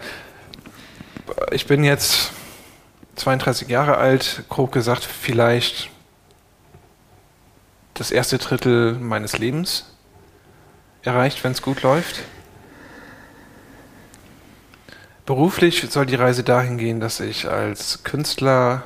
ich 1.51 1.67
bin 1.67 1.85
jetzt 1.85 2.33
32 3.17 3.69
Jahre 3.69 3.97
alt, 3.99 4.45
grob 4.49 4.73
gesagt, 4.73 5.05
vielleicht 5.05 5.91
das 7.95 8.11
erste 8.11 8.39
Drittel 8.39 8.95
meines 8.95 9.39
Lebens 9.39 9.85
erreicht, 11.03 11.45
wenn 11.45 11.53
es 11.53 11.61
gut 11.63 11.83
läuft. 11.83 12.21
Beruflich 15.33 15.87
soll 15.89 16.05
die 16.05 16.15
Reise 16.15 16.45
dahin 16.45 16.77
gehen, 16.77 17.01
dass 17.01 17.19
ich 17.19 17.49
als 17.49 18.05
Künstler 18.05 18.83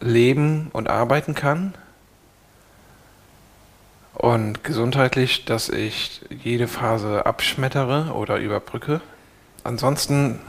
leben 0.00 0.68
und 0.72 0.88
arbeiten 0.88 1.36
kann. 1.36 1.74
Und 4.14 4.64
gesundheitlich, 4.64 5.44
dass 5.44 5.68
ich 5.68 6.22
jede 6.28 6.66
Phase 6.66 7.24
abschmettere 7.24 8.12
oder 8.12 8.38
überbrücke. 8.38 9.00
Ansonsten 9.62 10.40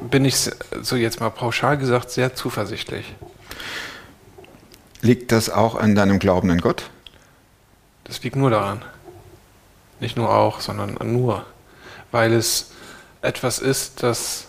bin 0.00 0.24
ich, 0.24 0.50
so 0.80 0.96
jetzt 0.96 1.20
mal 1.20 1.30
pauschal 1.30 1.78
gesagt, 1.78 2.10
sehr 2.10 2.34
zuversichtlich. 2.34 3.14
Liegt 5.02 5.30
das 5.30 5.50
auch 5.50 5.76
an 5.76 5.94
deinem 5.94 6.18
Glauben 6.18 6.50
an 6.50 6.60
Gott? 6.60 6.90
Das 8.02 8.20
liegt 8.24 8.34
nur 8.34 8.50
daran. 8.50 8.82
Nicht 10.00 10.16
nur 10.16 10.34
auch, 10.34 10.58
sondern 10.58 10.98
nur. 11.00 11.46
Weil 12.12 12.32
es 12.32 12.70
etwas 13.20 13.58
ist, 13.58 14.04
das 14.04 14.46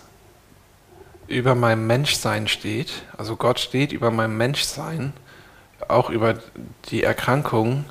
über 1.27 1.55
meinem 1.55 1.87
Menschsein 1.87 2.47
steht. 2.47 3.03
Also 3.17 3.35
Gott 3.35 3.59
steht 3.59 3.91
über 3.91 4.11
meinem 4.11 4.37
Menschsein, 4.37 5.13
auch 5.87 6.09
über 6.09 6.35
die 6.89 7.03
Erkrankung 7.03 7.85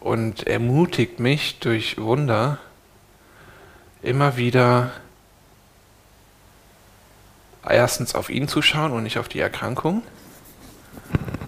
und 0.00 0.46
ermutigt 0.46 1.20
mich 1.20 1.58
durch 1.60 1.98
Wunder 1.98 2.58
immer 4.02 4.36
wieder 4.36 4.92
erstens 7.68 8.14
auf 8.14 8.30
ihn 8.30 8.48
zu 8.48 8.62
schauen 8.62 8.92
und 8.92 9.02
nicht 9.02 9.18
auf 9.18 9.28
die 9.28 9.40
Erkrankung, 9.40 10.02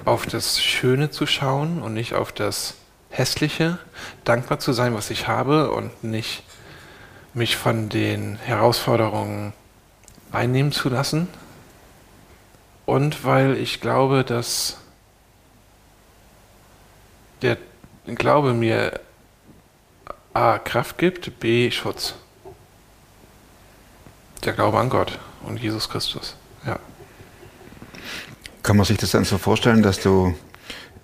auf 0.04 0.26
das 0.26 0.60
Schöne 0.60 1.10
zu 1.10 1.26
schauen 1.26 1.80
und 1.82 1.94
nicht 1.94 2.14
auf 2.14 2.32
das 2.32 2.74
Hässliche, 3.08 3.78
dankbar 4.24 4.58
zu 4.58 4.72
sein, 4.72 4.94
was 4.94 5.10
ich 5.10 5.28
habe 5.28 5.70
und 5.70 6.04
nicht 6.04 6.44
mich 7.34 7.56
von 7.56 7.88
den 7.88 8.36
Herausforderungen 8.36 9.52
einnehmen 10.30 10.72
zu 10.72 10.88
lassen. 10.88 11.28
Und 12.86 13.24
weil 13.24 13.56
ich 13.56 13.80
glaube, 13.80 14.24
dass 14.24 14.78
der 17.42 17.56
Glaube 18.06 18.54
mir 18.54 19.00
A 20.34 20.58
Kraft 20.58 20.98
gibt, 20.98 21.40
B 21.40 21.70
Schutz. 21.70 22.14
Der 24.44 24.52
Glaube 24.52 24.78
an 24.78 24.90
Gott 24.90 25.18
und 25.46 25.60
Jesus 25.60 25.88
Christus. 25.88 26.36
Ja. 26.66 26.78
Kann 28.62 28.76
man 28.76 28.86
sich 28.86 28.98
das 28.98 29.10
dann 29.10 29.24
so 29.24 29.38
vorstellen, 29.38 29.82
dass 29.82 30.00
du 30.00 30.34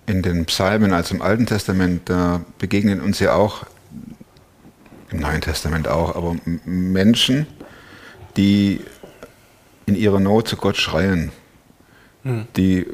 in 0.07 0.23
den 0.23 0.47
Psalmen, 0.47 0.93
also 0.93 1.15
im 1.15 1.23
Alten 1.23 1.47
Testament, 1.47 2.09
da 2.09 2.41
begegnen 2.59 3.01
uns 3.01 3.19
ja 3.19 3.35
auch, 3.35 3.67
im 5.11 5.21
Neuen 5.21 5.41
Testament 5.41 5.89
auch, 5.89 6.15
aber 6.15 6.37
Menschen, 6.65 7.47
die 8.37 8.81
in 9.87 9.95
ihrer 9.95 10.21
Not 10.21 10.49
zu 10.49 10.57
Gott 10.57 10.77
schreien. 10.77 11.33
Die, 12.57 12.87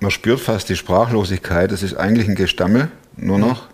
man 0.00 0.10
spürt 0.10 0.40
fast 0.40 0.68
die 0.68 0.76
Sprachlosigkeit, 0.76 1.72
das 1.72 1.82
ist 1.82 1.94
eigentlich 1.94 2.28
ein 2.28 2.34
Gestammel, 2.34 2.90
nur 3.16 3.38
noch. 3.38 3.68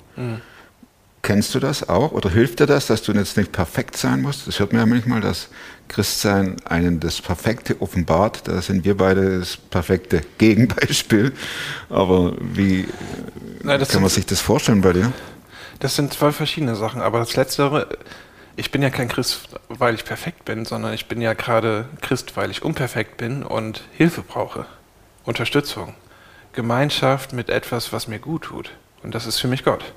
Kennst 1.23 1.55
du 1.55 1.61
das 1.61 1.88
auch? 1.88 2.11
Oder 2.11 2.31
hilft 2.31 2.59
dir 2.59 2.67
das, 2.67 2.88
dass 2.88 3.03
du 3.03 3.12
jetzt 3.12 3.37
nicht 3.37 3.53
perfekt 3.53 3.97
sein 3.97 4.23
musst? 4.23 4.49
Das 4.49 4.59
hört 4.59 4.73
man 4.73 4.81
ja 4.81 4.87
manchmal, 4.87 5.21
dass 5.21 5.49
Christsein 5.87 6.57
einen 6.65 6.99
das 6.99 7.21
Perfekte 7.21 7.81
offenbart. 7.81 8.49
Da 8.49 8.61
sind 8.61 8.85
wir 8.85 8.97
beide 8.97 9.38
das 9.38 9.57
perfekte 9.57 10.23
Gegenbeispiel. 10.38 11.33
Aber 11.88 12.35
wie 12.41 12.88
Nein, 13.62 13.81
kann 13.87 14.03
man 14.03 14.11
sich 14.11 14.27
das 14.27 14.41
vorstellen 14.41 14.81
bei 14.81 14.95
dir? 14.95 15.12
Das 15.83 15.97
sind 15.97 16.12
zwei 16.12 16.31
verschiedene 16.31 16.77
Sachen, 16.77 17.03
aber 17.03 17.18
das 17.18 17.35
Letztere, 17.35 17.88
ich 18.55 18.71
bin 18.71 18.83
ja 18.83 18.90
kein 18.90 19.09
Christ, 19.09 19.49
weil 19.68 19.97
ich 19.97 20.05
perfekt 20.05 20.45
bin, 20.45 20.64
sondern 20.64 20.92
ich 20.92 21.09
bin 21.09 21.21
ja 21.21 21.33
gerade 21.33 21.87
Christ, 22.01 22.37
weil 22.37 22.53
ich 22.53 22.62
unperfekt 22.62 23.16
bin 23.16 23.42
und 23.42 23.83
Hilfe 23.90 24.23
brauche, 24.23 24.66
Unterstützung, 25.25 25.95
Gemeinschaft 26.53 27.33
mit 27.33 27.51
etwas, 27.51 27.92
was 27.92 28.07
mir 28.07 28.21
gut 28.21 28.42
tut. 28.42 28.71
Und 29.03 29.16
das 29.16 29.27
ist 29.27 29.40
für 29.40 29.49
mich 29.49 29.64
Gott. 29.64 29.92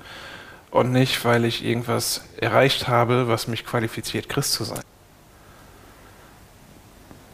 Und 0.72 0.90
nicht, 0.90 1.24
weil 1.24 1.44
ich 1.44 1.64
irgendwas 1.64 2.24
erreicht 2.36 2.88
habe, 2.88 3.28
was 3.28 3.46
mich 3.46 3.64
qualifiziert, 3.64 4.28
Christ 4.28 4.54
zu 4.54 4.64
sein. 4.64 4.82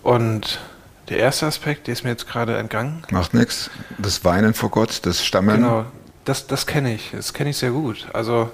Und 0.02 0.60
der 1.08 1.16
erste 1.16 1.46
Aspekt, 1.46 1.86
der 1.86 1.92
ist 1.94 2.04
mir 2.04 2.10
jetzt 2.10 2.28
gerade 2.28 2.58
entgangen, 2.58 3.02
Macht 3.10 3.32
nichts. 3.32 3.70
Das 3.96 4.26
Weinen 4.26 4.52
vor 4.52 4.68
Gott, 4.70 5.06
das 5.06 5.24
Stammeln. 5.24 5.62
Genau, 5.62 5.86
das, 6.24 6.46
das 6.46 6.66
kenne 6.66 6.94
ich. 6.94 7.11
Das 7.12 7.35
kenne 7.35 7.50
ich 7.50 7.56
sehr 7.56 7.70
gut. 7.70 8.06
Also 8.12 8.50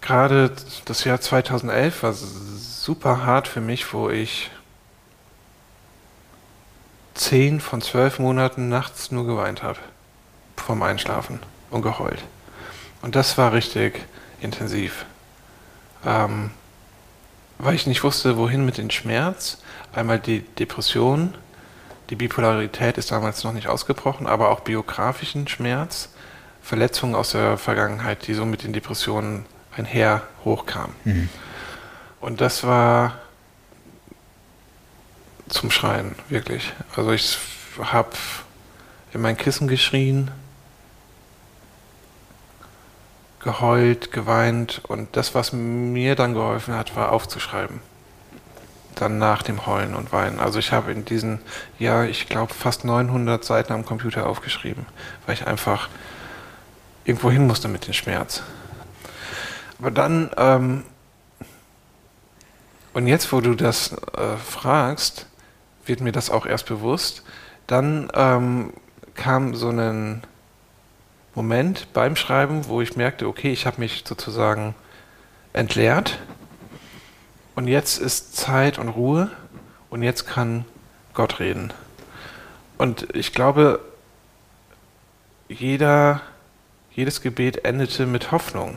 gerade 0.00 0.52
das 0.84 1.04
Jahr 1.04 1.20
2011 1.20 2.02
war 2.02 2.12
super 2.12 3.24
hart 3.24 3.48
für 3.48 3.60
mich, 3.60 3.92
wo 3.92 4.10
ich 4.10 4.50
zehn 7.14 7.60
von 7.60 7.80
zwölf 7.80 8.18
Monaten 8.18 8.68
nachts 8.68 9.10
nur 9.10 9.26
geweint 9.26 9.62
habe. 9.62 9.78
Vorm 10.56 10.82
Einschlafen 10.82 11.40
und 11.70 11.82
geheult. 11.82 12.22
Und 13.02 13.16
das 13.16 13.36
war 13.38 13.52
richtig 13.52 14.00
intensiv. 14.40 15.04
Ähm, 16.04 16.50
weil 17.58 17.74
ich 17.74 17.86
nicht 17.86 18.02
wusste, 18.02 18.36
wohin 18.36 18.64
mit 18.64 18.78
dem 18.78 18.90
Schmerz. 18.90 19.58
Einmal 19.92 20.18
die 20.18 20.40
Depression, 20.40 21.34
die 22.10 22.16
Bipolarität 22.16 22.98
ist 22.98 23.10
damals 23.10 23.44
noch 23.44 23.52
nicht 23.52 23.68
ausgebrochen, 23.68 24.26
aber 24.26 24.50
auch 24.50 24.60
biografischen 24.60 25.48
Schmerz, 25.48 26.10
Verletzungen 26.64 27.14
aus 27.14 27.32
der 27.32 27.58
Vergangenheit, 27.58 28.26
die 28.26 28.32
so 28.32 28.46
mit 28.46 28.64
den 28.64 28.72
Depressionen 28.72 29.44
ein 29.76 29.84
Heer 29.84 30.22
hochkam. 30.46 30.94
Und 32.20 32.40
das 32.40 32.64
war 32.64 33.18
zum 35.50 35.70
Schreien, 35.70 36.14
wirklich. 36.30 36.72
Also 36.96 37.12
ich 37.12 37.38
habe 37.78 38.12
in 39.12 39.20
mein 39.20 39.36
Kissen 39.36 39.68
geschrien, 39.68 40.30
geheult, 43.40 44.10
geweint 44.10 44.80
und 44.88 45.16
das, 45.16 45.34
was 45.34 45.52
mir 45.52 46.14
dann 46.14 46.32
geholfen 46.32 46.74
hat, 46.74 46.96
war 46.96 47.12
aufzuschreiben. 47.12 47.80
Dann 48.94 49.18
nach 49.18 49.42
dem 49.42 49.66
Heulen 49.66 49.94
und 49.94 50.12
Weinen. 50.12 50.40
Also 50.40 50.58
ich 50.58 50.72
habe 50.72 50.92
in 50.92 51.04
diesen, 51.04 51.40
ja, 51.78 52.04
ich 52.04 52.26
glaube 52.26 52.54
fast 52.54 52.86
900 52.86 53.44
Seiten 53.44 53.74
am 53.74 53.84
Computer 53.84 54.26
aufgeschrieben, 54.26 54.86
weil 55.26 55.34
ich 55.34 55.46
einfach 55.46 55.90
irgendwo 57.04 57.30
hin 57.30 57.46
musste 57.46 57.68
mit 57.68 57.86
dem 57.86 57.92
Schmerz. 57.92 58.42
Aber 59.78 59.90
dann, 59.90 60.30
ähm, 60.36 60.84
und 62.92 63.06
jetzt, 63.06 63.32
wo 63.32 63.40
du 63.40 63.54
das 63.54 63.92
äh, 64.16 64.36
fragst, 64.36 65.26
wird 65.84 66.00
mir 66.00 66.12
das 66.12 66.30
auch 66.30 66.46
erst 66.46 66.66
bewusst. 66.66 67.22
Dann 67.66 68.10
ähm, 68.14 68.72
kam 69.14 69.54
so 69.54 69.68
ein 69.70 70.22
Moment 71.34 71.92
beim 71.92 72.16
Schreiben, 72.16 72.68
wo 72.68 72.80
ich 72.80 72.96
merkte, 72.96 73.26
okay, 73.26 73.52
ich 73.52 73.66
habe 73.66 73.80
mich 73.80 74.04
sozusagen 74.06 74.74
entleert 75.52 76.18
und 77.54 77.68
jetzt 77.68 77.98
ist 77.98 78.36
Zeit 78.36 78.78
und 78.78 78.88
Ruhe 78.88 79.30
und 79.90 80.02
jetzt 80.02 80.26
kann 80.26 80.64
Gott 81.12 81.40
reden. 81.40 81.72
Und 82.78 83.14
ich 83.14 83.32
glaube, 83.32 83.80
jeder, 85.48 86.20
jedes 86.94 87.20
Gebet 87.22 87.64
endete 87.64 88.06
mit 88.06 88.30
Hoffnung. 88.32 88.76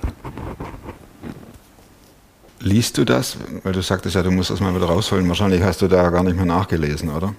Liest 2.59 2.97
du 2.97 3.05
das? 3.05 3.37
Weil 3.63 3.73
du 3.73 3.81
sagtest 3.81 4.15
ja, 4.15 4.23
du 4.23 4.31
musst 4.31 4.49
das 4.49 4.59
mal 4.59 4.75
wieder 4.75 4.87
rausholen. 4.87 5.27
Wahrscheinlich 5.27 5.61
hast 5.61 5.81
du 5.81 5.87
da 5.87 6.09
gar 6.09 6.23
nicht 6.23 6.35
mehr 6.35 6.45
nachgelesen, 6.45 7.09
oder? 7.09 7.35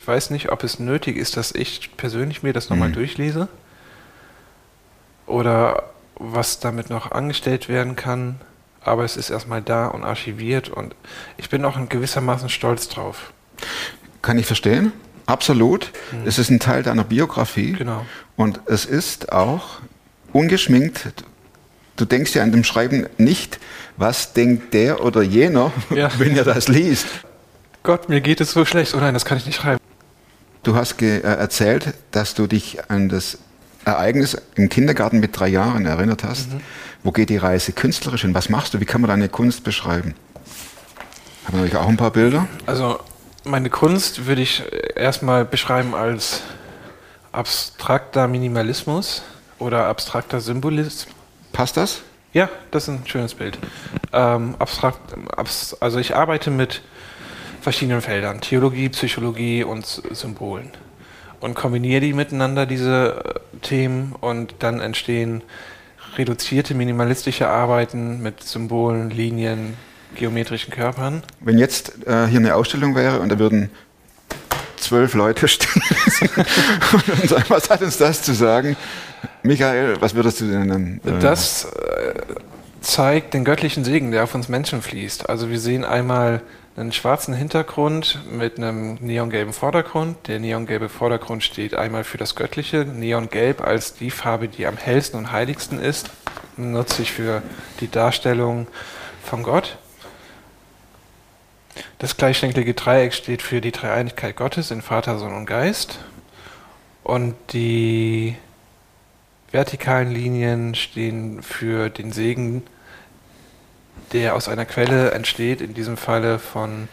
Ich 0.00 0.08
weiß 0.08 0.30
nicht, 0.30 0.50
ob 0.50 0.64
es 0.64 0.78
nötig 0.78 1.16
ist, 1.16 1.36
dass 1.36 1.52
ich 1.54 1.96
persönlich 1.96 2.42
mir 2.42 2.52
das 2.52 2.70
nochmal 2.70 2.88
Mhm. 2.88 2.94
durchlese 2.94 3.48
oder 5.26 5.84
was 6.16 6.58
damit 6.60 6.90
noch 6.90 7.12
angestellt 7.12 7.68
werden 7.68 7.94
kann. 7.94 8.40
Aber 8.84 9.04
es 9.04 9.16
ist 9.16 9.30
erstmal 9.30 9.62
da 9.62 9.86
und 9.86 10.02
archiviert 10.02 10.68
und 10.68 10.96
ich 11.36 11.48
bin 11.50 11.64
auch 11.64 11.76
in 11.76 11.88
gewissermaßen 11.88 12.48
stolz 12.48 12.88
drauf. 12.88 13.32
Kann 14.22 14.38
ich 14.38 14.46
verstehen? 14.46 14.92
Absolut. 15.26 15.90
Es 16.24 16.38
ist 16.38 16.50
ein 16.50 16.58
Teil 16.60 16.82
deiner 16.82 17.04
Biografie. 17.04 17.72
Genau. 17.72 18.04
Und 18.36 18.60
es 18.66 18.84
ist 18.84 19.32
auch 19.32 19.80
ungeschminkt. 20.32 21.12
Du 21.96 22.04
denkst 22.04 22.34
ja 22.34 22.42
an 22.42 22.52
dem 22.52 22.64
Schreiben 22.64 23.06
nicht, 23.18 23.58
was 23.96 24.32
denkt 24.32 24.74
der 24.74 25.04
oder 25.04 25.22
jener, 25.22 25.72
Ja. 25.90 26.10
wenn 26.18 26.36
er 26.36 26.44
das 26.44 26.68
liest. 26.68 27.06
Gott, 27.82 28.08
mir 28.08 28.20
geht 28.20 28.40
es 28.40 28.52
so 28.52 28.64
schlecht. 28.64 28.94
Oh 28.94 28.98
nein, 28.98 29.14
das 29.14 29.24
kann 29.24 29.38
ich 29.38 29.46
nicht 29.46 29.56
schreiben. 29.56 29.78
Du 30.62 30.74
hast 30.76 30.96
ge- 30.98 31.18
äh, 31.18 31.22
erzählt, 31.22 31.94
dass 32.12 32.34
du 32.34 32.46
dich 32.46 32.90
an 32.90 33.08
das 33.08 33.38
Ereignis 33.84 34.36
im 34.54 34.68
Kindergarten 34.68 35.18
mit 35.20 35.38
drei 35.38 35.48
Jahren 35.48 35.86
erinnert 35.86 36.22
hast. 36.22 36.48
Wo 37.02 37.10
geht 37.10 37.30
die 37.30 37.36
Reise 37.36 37.72
künstlerisch 37.72 38.20
hin? 38.22 38.32
Was 38.34 38.48
machst 38.48 38.72
du? 38.74 38.80
Wie 38.80 38.84
kann 38.84 39.00
man 39.00 39.08
deine 39.10 39.28
Kunst 39.28 39.64
beschreiben? 39.64 40.14
Haben 41.44 41.54
wir 41.54 41.56
natürlich 41.62 41.76
auch 41.76 41.88
ein 41.88 41.96
paar 41.96 42.12
Bilder. 42.12 42.46
Also 42.66 43.00
meine 43.44 43.70
Kunst 43.70 44.26
würde 44.26 44.42
ich 44.42 44.62
erstmal 44.94 45.44
beschreiben 45.44 45.94
als 45.94 46.42
abstrakter 47.32 48.28
Minimalismus 48.28 49.22
oder 49.58 49.86
abstrakter 49.86 50.40
Symbolismus. 50.40 51.06
Passt 51.52 51.76
das? 51.76 52.02
Ja, 52.32 52.48
das 52.70 52.84
ist 52.84 52.88
ein 52.88 53.06
schönes 53.06 53.34
Bild. 53.34 53.58
Ähm, 54.12 54.54
abstrakt, 54.58 55.00
abs, 55.36 55.76
also 55.80 55.98
ich 55.98 56.16
arbeite 56.16 56.50
mit 56.50 56.82
verschiedenen 57.60 58.00
Feldern, 58.00 58.40
Theologie, 58.40 58.88
Psychologie 58.88 59.64
und 59.64 59.84
Symbolen. 59.86 60.70
Und 61.40 61.54
kombiniere 61.54 62.00
die 62.00 62.12
miteinander, 62.12 62.66
diese 62.66 63.22
äh, 63.24 63.58
Themen, 63.60 64.14
und 64.20 64.54
dann 64.60 64.80
entstehen 64.80 65.42
reduzierte, 66.16 66.74
minimalistische 66.74 67.48
Arbeiten 67.48 68.22
mit 68.22 68.42
Symbolen, 68.42 69.10
Linien, 69.10 69.76
geometrischen 70.14 70.72
Körpern. 70.72 71.22
Wenn 71.40 71.58
jetzt 71.58 72.06
äh, 72.06 72.26
hier 72.26 72.40
eine 72.40 72.54
Ausstellung 72.54 72.94
wäre 72.94 73.20
und 73.20 73.28
da 73.30 73.38
würden 73.38 73.70
zwölf 74.76 75.14
Leute 75.14 75.48
stehen 75.48 75.82
und 77.22 77.28
sagen, 77.28 77.44
was 77.48 77.70
hat 77.70 77.82
uns 77.82 77.98
das 77.98 78.22
zu 78.22 78.34
sagen? 78.34 78.76
Michael, 79.42 80.00
was 80.00 80.14
würdest 80.14 80.40
du 80.40 80.50
denn 80.50 80.68
dann? 80.68 81.00
äh, 81.04 81.18
Das 81.20 81.64
äh, 81.64 82.14
zeigt 82.80 83.34
den 83.34 83.44
göttlichen 83.44 83.84
Segen, 83.84 84.10
der 84.10 84.24
auf 84.24 84.34
uns 84.34 84.48
Menschen 84.48 84.82
fließt. 84.82 85.28
Also 85.28 85.50
wir 85.50 85.60
sehen 85.60 85.84
einmal 85.84 86.42
einen 86.74 86.92
schwarzen 86.92 87.34
Hintergrund 87.34 88.18
mit 88.30 88.56
einem 88.56 88.94
neongelben 89.00 89.52
Vordergrund. 89.52 90.16
Der 90.26 90.40
neongelbe 90.40 90.88
Vordergrund 90.88 91.44
steht 91.44 91.74
einmal 91.74 92.02
für 92.02 92.18
das 92.18 92.34
Göttliche. 92.34 92.84
Neongelb 92.84 93.60
als 93.60 93.94
die 93.94 94.10
Farbe, 94.10 94.48
die 94.48 94.66
am 94.66 94.76
hellsten 94.78 95.18
und 95.18 95.30
heiligsten 95.32 95.78
ist, 95.80 96.10
nutze 96.56 97.02
ich 97.02 97.12
für 97.12 97.42
die 97.80 97.90
Darstellung 97.90 98.66
von 99.22 99.42
Gott. 99.42 99.76
Das 101.98 102.16
gleichschenklige 102.16 102.74
Dreieck 102.74 103.14
steht 103.14 103.42
für 103.42 103.60
die 103.60 103.72
Dreieinigkeit 103.72 104.36
Gottes 104.36 104.70
in 104.70 104.82
Vater, 104.82 105.18
Sohn 105.18 105.34
und 105.34 105.46
Geist. 105.46 106.00
Und 107.02 107.34
die 107.52 108.36
vertikalen 109.50 110.10
Linien 110.10 110.74
stehen 110.74 111.42
für 111.42 111.90
den 111.90 112.12
Segen, 112.12 112.62
der 114.12 114.34
aus 114.34 114.48
einer 114.48 114.64
Quelle 114.64 115.12
entsteht, 115.12 115.60
in 115.60 115.74
diesem 115.74 115.96
Falle 115.96 116.38
von 116.38 116.88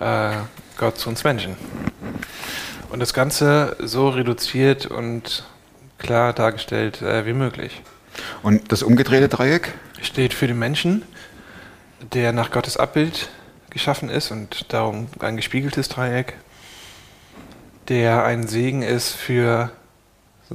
äh, 0.00 0.32
Gott 0.76 0.98
zu 0.98 1.08
uns 1.08 1.24
Menschen. 1.24 1.56
Und 2.90 3.00
das 3.00 3.14
Ganze 3.14 3.76
so 3.80 4.08
reduziert 4.08 4.86
und 4.86 5.44
klar 5.98 6.32
dargestellt 6.32 7.02
äh, 7.02 7.26
wie 7.26 7.32
möglich. 7.32 7.82
Und 8.42 8.70
das 8.70 8.82
umgedrehte 8.82 9.28
Dreieck? 9.28 9.72
Steht 10.00 10.34
für 10.34 10.46
den 10.46 10.58
Menschen, 10.58 11.02
der 12.12 12.32
nach 12.32 12.50
Gottes 12.50 12.76
Abbild 12.76 13.28
geschaffen 13.74 14.08
ist 14.08 14.30
und 14.30 14.72
darum 14.72 15.08
ein 15.20 15.36
gespiegeltes 15.36 15.90
Dreieck, 15.90 16.34
der 17.88 18.24
ein 18.24 18.46
Segen 18.48 18.80
ist 18.82 19.10
für 19.10 19.70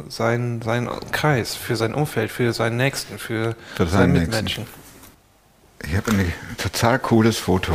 seinen, 0.08 0.62
seinen 0.62 0.90
Kreis, 1.12 1.56
für 1.56 1.76
sein 1.76 1.94
Umfeld, 1.94 2.32
für 2.32 2.54
seinen 2.54 2.78
Nächsten, 2.78 3.20
für, 3.20 3.56
Für 3.76 3.86
seine 3.86 3.90
seinen 3.90 4.14
Nächsten. 4.14 4.30
Mitmenschen. 4.32 4.66
Ich 5.88 5.96
habe 5.96 6.12
ein 6.12 6.34
total 6.58 7.00
cooles 7.00 7.38
Foto 7.38 7.74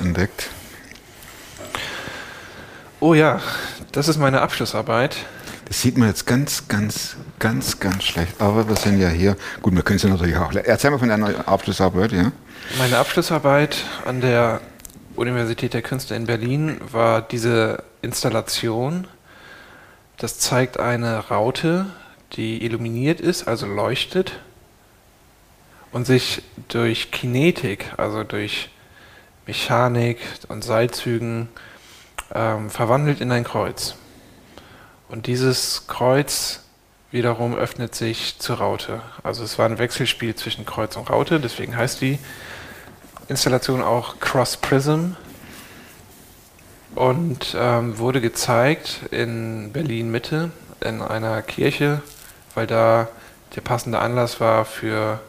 entdeckt. 0.00 0.48
Oh 3.00 3.14
ja, 3.14 3.40
das 3.92 4.08
ist 4.08 4.18
meine 4.18 4.40
Abschlussarbeit. 4.40 5.16
Das 5.66 5.82
sieht 5.82 5.98
man 5.98 6.08
jetzt 6.08 6.26
ganz, 6.26 6.66
ganz, 6.66 7.16
ganz, 7.38 7.78
ganz 7.78 8.04
schlecht. 8.04 8.40
Aber 8.40 8.68
wir 8.68 8.76
sind 8.76 8.98
ja 8.98 9.08
hier. 9.08 9.36
Gut, 9.62 9.74
wir 9.74 9.82
können 9.82 9.96
es 9.98 10.02
ja 10.02 10.08
natürlich 10.08 10.36
auch. 10.36 10.52
Erzähl 10.52 10.90
mal 10.90 10.98
von 10.98 11.08
deiner 11.08 11.46
Abschlussarbeit, 11.46 12.12
ja? 12.12 12.32
Meine 12.78 12.98
Abschlussarbeit 12.98 13.84
an 14.04 14.20
der 14.20 14.60
Universität 15.16 15.74
der 15.74 15.82
Künste 15.82 16.14
in 16.14 16.26
Berlin 16.26 16.80
war 16.92 17.22
diese 17.22 17.82
Installation. 18.02 19.06
Das 20.16 20.38
zeigt 20.38 20.78
eine 20.78 21.28
Raute, 21.28 21.86
die 22.34 22.64
illuminiert 22.64 23.20
ist, 23.20 23.48
also 23.48 23.66
leuchtet 23.66 24.38
und 25.92 26.06
sich 26.06 26.42
durch 26.68 27.10
Kinetik, 27.10 27.92
also 27.96 28.22
durch 28.22 28.70
Mechanik 29.46 30.18
und 30.48 30.62
Seilzügen 30.62 31.48
ähm, 32.34 32.70
verwandelt 32.70 33.20
in 33.20 33.32
ein 33.32 33.44
Kreuz. 33.44 33.96
Und 35.08 35.26
dieses 35.26 35.86
Kreuz 35.86 36.64
wiederum 37.10 37.54
öffnet 37.54 37.94
sich 37.94 38.38
zur 38.38 38.58
Raute. 38.58 39.00
Also 39.22 39.44
es 39.44 39.58
war 39.58 39.66
ein 39.66 39.78
Wechselspiel 39.78 40.34
zwischen 40.34 40.66
Kreuz 40.66 40.96
und 40.96 41.10
Raute, 41.10 41.40
deswegen 41.40 41.76
heißt 41.76 42.00
die 42.00 42.18
Installation 43.28 43.82
auch 43.82 44.20
Cross 44.20 44.58
Prism 44.58 45.12
und 46.94 47.56
ähm, 47.58 47.98
wurde 47.98 48.20
gezeigt 48.20 49.00
in 49.10 49.72
Berlin 49.72 50.10
Mitte 50.10 50.50
in 50.80 51.02
einer 51.02 51.42
Kirche, 51.42 52.02
weil 52.54 52.66
da 52.66 53.08
der 53.54 53.60
passende 53.60 53.98
Anlass 53.98 54.40
war 54.40 54.64
für 54.64 55.20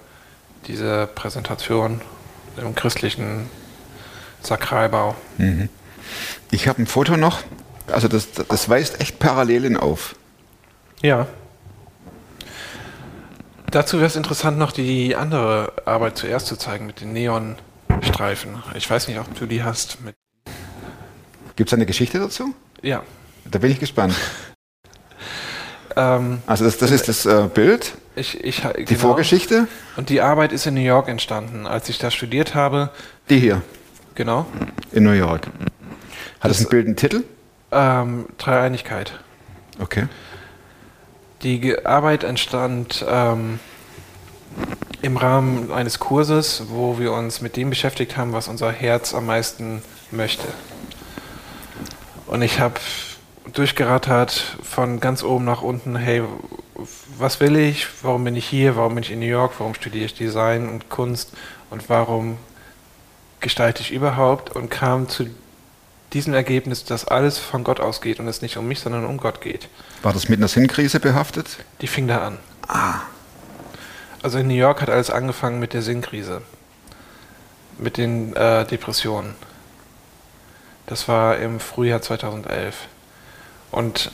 diese 0.68 1.08
Präsentation 1.08 2.02
im 2.58 2.76
christlichen 2.76 3.50
Sakralbau. 4.42 5.15
Ich 6.52 6.68
habe 6.68 6.82
ein 6.82 6.88
Foto 6.88 7.18
noch. 7.18 7.39
Also 7.88 8.08
das, 8.08 8.32
das 8.32 8.70
weist 8.70 9.02
echt 9.02 9.20
Parallelen 9.20 9.78
auf. 9.78 10.15
Ja. 11.02 11.28
Dazu 13.71 13.97
wäre 13.97 14.08
es 14.08 14.15
interessant, 14.15 14.58
noch 14.58 14.71
die 14.71 15.15
andere 15.15 15.73
Arbeit 15.86 16.17
zuerst 16.17 16.47
zu 16.47 16.55
zeigen 16.55 16.86
mit 16.88 17.01
den 17.01 17.13
Neonstreifen. 17.13 18.63
Ich 18.75 18.89
weiß 18.89 19.08
nicht, 19.08 19.19
ob 19.19 19.34
du 19.38 19.45
die 19.45 19.63
hast. 19.63 19.97
Gibt 21.55 21.69
es 21.69 21.73
eine 21.73 21.86
Geschichte 21.86 22.19
dazu? 22.19 22.53
ja. 22.82 23.03
Da 23.49 23.58
bin 23.60 23.71
ich 23.71 23.79
gespannt. 23.79 24.13
Ähm, 25.95 26.43
Also 26.45 26.65
das, 26.65 26.77
das 26.77 26.91
ist 26.91 27.08
das 27.10 27.25
äh, 27.25 27.49
Bild, 27.51 27.93
ich, 28.15 28.43
ich, 28.43 28.62
die 28.62 28.86
genau. 28.86 28.99
Vorgeschichte, 28.99 29.67
Und 29.97 30.10
die 30.10 30.21
Arbeit 30.21 30.51
ist 30.53 30.67
in 30.67 30.75
New 30.75 30.82
York 30.82 31.08
entstanden. 31.10 31.65
Als 31.65 31.89
ich 31.89 31.97
da 31.97 32.12
studiert 32.12 32.53
habe, 32.53 32.91
die 33.27 33.39
hier 33.39 33.63
genau, 34.13 34.45
in 34.91 35.03
New 35.03 35.12
York. 35.13 35.47
Hat 36.39 36.51
das, 36.51 36.58
Das- 36.60 36.67
ein 36.67 36.69
Bild 36.69 36.86
einen 36.86 36.95
Titel? 36.95 37.23
ähm, 37.71 38.27
Dreieinigkeit. 38.38 39.13
Okay. 39.79 40.05
Die 41.41 41.86
Arbeit 41.86 42.25
entstand 42.25 43.06
ähm, 43.08 43.60
im 45.02 45.15
Rahmen 45.15 45.71
eines 45.71 45.99
Kurses, 45.99 46.63
wo 46.67 46.99
wir 46.99 47.13
uns 47.13 47.39
mit 47.39 47.56
dem 47.56 47.69
beschäftigt 47.69 48.17
haben, 48.17 48.34
was 48.34 48.49
unser 48.49 48.71
Herz 48.73 49.13
am 49.13 49.25
meisten 49.25 49.82
möchte. 50.12 50.47
Und 52.28 52.41
ich 52.41 52.60
habe 52.60 52.75
durchgerattert 53.54 54.58
von 54.63 54.99
ganz 54.99 55.23
oben 55.23 55.45
nach 55.45 55.62
unten, 55.62 55.95
hey, 55.95 56.23
was 57.17 57.39
will 57.39 57.56
ich, 57.56 57.88
warum 58.04 58.25
bin 58.25 58.36
ich 58.36 58.45
hier, 58.45 58.75
warum 58.75 58.95
bin 58.95 59.04
ich 59.04 59.12
in 59.12 59.19
New 59.19 59.25
York, 59.25 59.54
warum 59.60 59.73
studiere 59.75 60.06
ich 60.06 60.15
Design 60.15 60.67
und 60.67 60.89
Kunst? 60.89 61.32
Und 61.69 61.89
warum 61.89 62.38
gestalte 63.39 63.82
ich 63.82 63.91
überhaupt? 63.91 64.56
Und 64.56 64.69
kam 64.69 65.08
zu 65.08 65.28
diesem 66.13 66.34
Ergebnis, 66.34 66.84
dass 66.86 67.06
alles 67.08 67.38
von 67.38 67.63
Gott 67.63 67.80
ausgeht 67.80 68.19
und 68.19 68.28
es 68.28 68.41
nicht 68.41 68.58
um 68.58 68.67
mich, 68.67 68.80
sondern 68.80 69.06
um 69.06 69.17
Gott 69.17 69.41
geht. 69.41 69.67
War 70.02 70.13
das 70.13 70.28
mit 70.30 70.39
einer 70.39 70.48
Sinnkrise 70.48 71.00
behaftet? 71.00 71.58
Die 71.82 71.88
fing 71.88 72.08
da 72.08 72.26
an. 72.26 72.38
Also 74.22 74.38
in 74.39 74.48
New 74.48 74.54
York 74.56 74.82
hat 74.82 74.89
alles 74.89 75.10
angefangen 75.10 75.60
mit 75.60 75.74
der 75.74 75.82
Sinnkrise. 75.82 76.41
Mit 77.78 77.98
den 77.98 78.36
äh, 78.36 78.65
Depressionen. 78.65 79.36
Das 80.88 81.08
war 81.08 81.38
im 81.38 81.60
Frühjahr 81.60 82.02
2011. 82.02 82.76
Und 83.72 84.12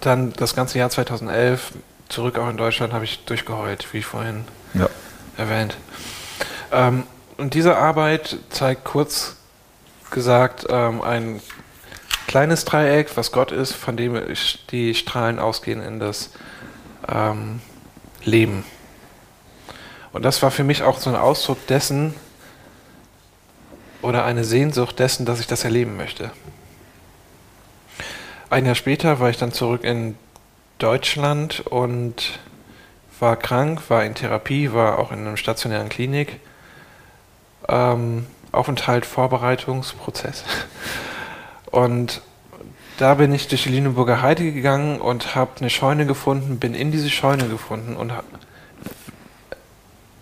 dann 0.00 0.32
das 0.32 0.54
ganze 0.56 0.78
Jahr 0.78 0.90
2011, 0.90 1.72
zurück 2.08 2.38
auch 2.38 2.50
in 2.50 2.56
Deutschland, 2.56 2.92
habe 2.92 3.04
ich 3.04 3.24
durchgeheult, 3.24 3.86
wie 3.94 4.02
vorhin 4.02 4.44
Ja. 4.74 4.88
erwähnt. 5.36 5.76
Ähm, 6.72 7.04
und 7.38 7.54
diese 7.54 7.76
Arbeit 7.76 8.36
zeigt 8.50 8.84
kurz 8.84 9.36
gesagt 10.10 10.66
ähm, 10.68 11.02
ein 11.02 11.40
kleines 12.26 12.64
Dreieck, 12.64 13.16
was 13.16 13.32
Gott 13.32 13.52
ist, 13.52 13.72
von 13.72 13.96
dem 13.96 14.20
die 14.70 14.94
Strahlen 14.94 15.38
ausgehen 15.38 15.82
in 15.82 16.00
das 16.00 16.30
ähm, 17.08 17.60
Leben. 18.24 18.64
Und 20.12 20.24
das 20.24 20.42
war 20.42 20.50
für 20.50 20.64
mich 20.64 20.82
auch 20.82 20.98
so 20.98 21.10
ein 21.10 21.16
Ausdruck 21.16 21.66
dessen 21.66 22.14
oder 24.02 24.24
eine 24.24 24.44
Sehnsucht 24.44 24.98
dessen, 24.98 25.26
dass 25.26 25.40
ich 25.40 25.46
das 25.46 25.64
erleben 25.64 25.96
möchte. 25.96 26.30
Ein 28.48 28.66
Jahr 28.66 28.74
später 28.74 29.20
war 29.20 29.30
ich 29.30 29.36
dann 29.36 29.52
zurück 29.52 29.84
in 29.84 30.16
Deutschland 30.78 31.60
und 31.66 32.38
war 33.18 33.36
krank, 33.36 33.82
war 33.88 34.04
in 34.04 34.14
Therapie, 34.14 34.72
war 34.72 34.98
auch 34.98 35.10
in 35.10 35.20
einer 35.20 35.36
stationären 35.36 35.88
Klinik. 35.88 36.38
Ähm, 37.68 38.26
Aufenthalt, 38.52 39.06
Vorbereitungsprozess. 39.06 40.44
Und 41.70 42.22
da 42.98 43.14
bin 43.14 43.32
ich 43.34 43.48
durch 43.48 43.64
die 43.64 43.70
Lüneburger 43.70 44.22
Heide 44.22 44.50
gegangen 44.52 45.00
und 45.00 45.34
habe 45.34 45.52
eine 45.60 45.70
Scheune 45.70 46.06
gefunden, 46.06 46.58
bin 46.58 46.74
in 46.74 46.92
diese 46.92 47.10
Scheune 47.10 47.48
gefunden 47.48 47.96
und 47.96 48.12
hab, 48.12 48.24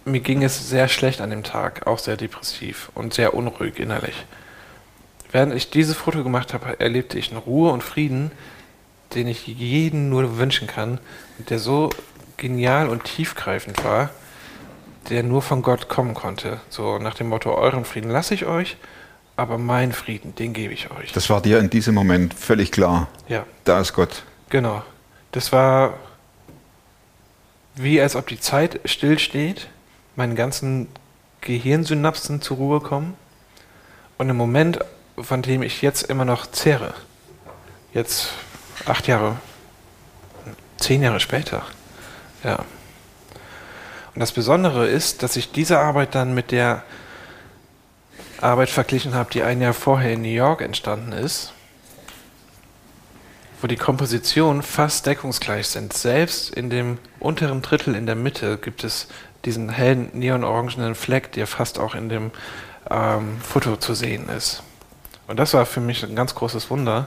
mir 0.04 0.20
ging 0.20 0.42
es 0.42 0.68
sehr 0.68 0.88
schlecht 0.88 1.20
an 1.20 1.30
dem 1.30 1.44
Tag, 1.44 1.86
auch 1.86 1.98
sehr 1.98 2.16
depressiv 2.16 2.90
und 2.94 3.14
sehr 3.14 3.34
unruhig 3.34 3.78
innerlich. 3.78 4.24
Während 5.30 5.54
ich 5.54 5.70
dieses 5.70 5.96
Foto 5.96 6.22
gemacht 6.22 6.54
habe, 6.54 6.80
erlebte 6.80 7.18
ich 7.18 7.30
eine 7.30 7.40
Ruhe 7.40 7.72
und 7.72 7.82
Frieden, 7.82 8.32
den 9.14 9.28
ich 9.28 9.46
jedem 9.46 10.08
nur 10.08 10.38
wünschen 10.38 10.66
kann 10.66 10.98
der 11.38 11.58
so 11.58 11.90
genial 12.36 12.88
und 12.88 13.04
tiefgreifend 13.04 13.84
war, 13.84 14.10
der 15.08 15.22
nur 15.22 15.42
von 15.42 15.62
Gott 15.62 15.88
kommen 15.88 16.14
konnte. 16.14 16.60
So 16.68 16.98
nach 16.98 17.14
dem 17.14 17.28
Motto, 17.28 17.54
euren 17.54 17.84
Frieden 17.84 18.10
lasse 18.10 18.34
ich 18.34 18.46
euch, 18.46 18.76
aber 19.36 19.58
meinen 19.58 19.92
Frieden, 19.92 20.34
den 20.34 20.52
gebe 20.52 20.72
ich 20.72 20.90
euch. 20.90 21.12
Das 21.12 21.28
war 21.30 21.40
dir 21.40 21.58
in 21.58 21.70
diesem 21.70 21.94
Moment 21.94 22.34
völlig 22.34 22.72
klar. 22.72 23.08
ja. 23.28 23.44
Da 23.64 23.80
ist 23.80 23.92
Gott. 23.92 24.22
Genau. 24.50 24.82
Das 25.32 25.52
war 25.52 25.94
wie 27.74 28.00
als 28.00 28.16
ob 28.16 28.26
die 28.26 28.38
Zeit 28.38 28.80
stillsteht, 28.84 29.68
meine 30.16 30.34
ganzen 30.34 30.88
Gehirnsynapsen 31.40 32.40
zur 32.40 32.56
Ruhe 32.56 32.80
kommen 32.80 33.14
und 34.16 34.30
im 34.30 34.36
Moment, 34.36 34.78
von 35.18 35.42
dem 35.42 35.62
ich 35.62 35.82
jetzt 35.82 36.04
immer 36.04 36.24
noch 36.24 36.46
zehre, 36.46 36.94
jetzt 37.92 38.30
acht 38.86 39.06
Jahre, 39.08 39.36
zehn 40.76 41.02
Jahre 41.02 41.20
später, 41.20 41.62
ja. 42.42 42.64
Und 44.14 44.20
das 44.20 44.32
Besondere 44.32 44.86
ist, 44.86 45.22
dass 45.22 45.36
ich 45.36 45.52
diese 45.52 45.78
Arbeit 45.78 46.14
dann 46.14 46.34
mit 46.34 46.50
der 46.50 46.82
Arbeit 48.40 48.70
verglichen 48.70 49.14
habe, 49.14 49.30
die 49.32 49.42
ein 49.42 49.60
Jahr 49.60 49.74
vorher 49.74 50.12
in 50.12 50.22
New 50.22 50.28
York 50.28 50.60
entstanden 50.60 51.12
ist 51.12 51.54
wo 53.64 53.66
die 53.66 53.76
Kompositionen 53.76 54.62
fast 54.62 55.06
deckungsgleich 55.06 55.68
sind. 55.68 55.94
Selbst 55.94 56.50
in 56.54 56.68
dem 56.68 56.98
unteren 57.18 57.62
Drittel 57.62 57.94
in 57.94 58.04
der 58.04 58.14
Mitte 58.14 58.58
gibt 58.58 58.84
es 58.84 59.08
diesen 59.46 59.70
hellen 59.70 60.10
neonorangenen 60.12 60.94
Fleck, 60.94 61.32
der 61.32 61.46
fast 61.46 61.78
auch 61.78 61.94
in 61.94 62.10
dem 62.10 62.30
ähm, 62.90 63.38
Foto 63.40 63.78
zu 63.78 63.94
sehen 63.94 64.28
ist. 64.28 64.62
Und 65.28 65.38
das 65.38 65.54
war 65.54 65.64
für 65.64 65.80
mich 65.80 66.04
ein 66.04 66.14
ganz 66.14 66.34
großes 66.34 66.68
Wunder, 66.68 67.06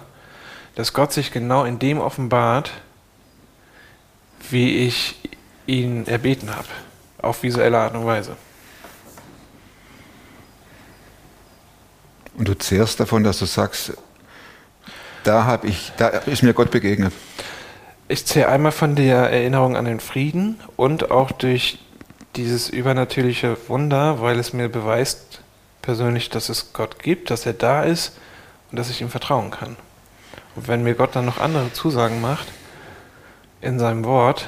dass 0.73 0.93
Gott 0.93 1.13
sich 1.13 1.31
genau 1.31 1.63
in 1.63 1.77
dem 1.77 1.99
offenbart, 1.99 2.71
wie 4.49 4.77
ich 4.77 5.15
ihn 5.67 6.07
erbeten 6.07 6.55
habe, 6.55 6.69
auf 7.21 7.43
visuelle 7.43 7.77
Art 7.77 7.95
und 7.95 8.05
Weise. 8.05 8.35
Und 12.37 12.47
du 12.47 12.53
zehrst 12.53 12.99
davon, 12.99 13.23
dass 13.23 13.39
du 13.39 13.45
sagst, 13.45 13.93
da 15.23 15.45
habe 15.45 15.67
ich, 15.67 15.91
da 15.97 16.07
ist 16.07 16.43
mir 16.43 16.53
Gott 16.53 16.71
begegnet. 16.71 17.13
Ich 18.07 18.25
zähle 18.25 18.47
einmal 18.47 18.71
von 18.71 18.95
der 18.95 19.29
Erinnerung 19.29 19.75
an 19.75 19.85
den 19.85 19.99
Frieden 19.99 20.59
und 20.77 21.11
auch 21.11 21.31
durch 21.31 21.79
dieses 22.35 22.69
übernatürliche 22.69 23.57
Wunder, 23.67 24.21
weil 24.21 24.39
es 24.39 24.53
mir 24.53 24.69
beweist 24.69 25.41
persönlich, 25.81 26.29
dass 26.29 26.49
es 26.49 26.71
Gott 26.73 26.99
gibt, 26.99 27.31
dass 27.31 27.45
er 27.45 27.53
da 27.53 27.83
ist 27.83 28.17
und 28.71 28.77
dass 28.77 28.89
ich 28.89 29.01
ihm 29.01 29.09
vertrauen 29.09 29.51
kann. 29.51 29.75
Und 30.55 30.67
wenn 30.67 30.83
mir 30.83 30.93
Gott 30.93 31.15
dann 31.15 31.25
noch 31.25 31.39
andere 31.39 31.73
Zusagen 31.73 32.21
macht 32.21 32.47
in 33.61 33.79
seinem 33.79 34.05
Wort, 34.05 34.47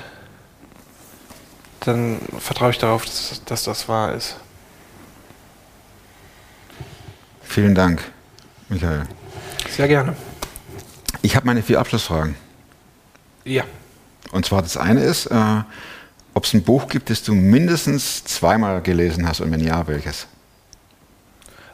dann 1.89 2.19
vertraue 2.39 2.71
ich 2.71 2.77
darauf, 2.77 3.05
dass, 3.05 3.41
dass 3.45 3.63
das 3.63 3.87
wahr 3.87 4.13
ist. 4.13 4.35
Vielen 7.43 7.75
Dank, 7.75 8.03
Michael. 8.69 9.03
Sehr 9.69 9.87
gerne. 9.87 10.15
Ich 11.21 11.35
habe 11.35 11.45
meine 11.45 11.63
vier 11.63 11.79
Abschlussfragen. 11.79 12.35
Ja. 13.43 13.63
Und 14.31 14.45
zwar 14.45 14.61
das 14.61 14.77
eine 14.77 15.03
ist, 15.03 15.25
äh, 15.25 15.61
ob 16.33 16.45
es 16.45 16.53
ein 16.53 16.63
Buch 16.63 16.87
gibt, 16.87 17.09
das 17.09 17.23
du 17.23 17.33
mindestens 17.33 18.23
zweimal 18.23 18.81
gelesen 18.81 19.27
hast 19.27 19.41
und 19.41 19.51
wenn 19.51 19.59
ja, 19.59 19.87
welches? 19.87 20.27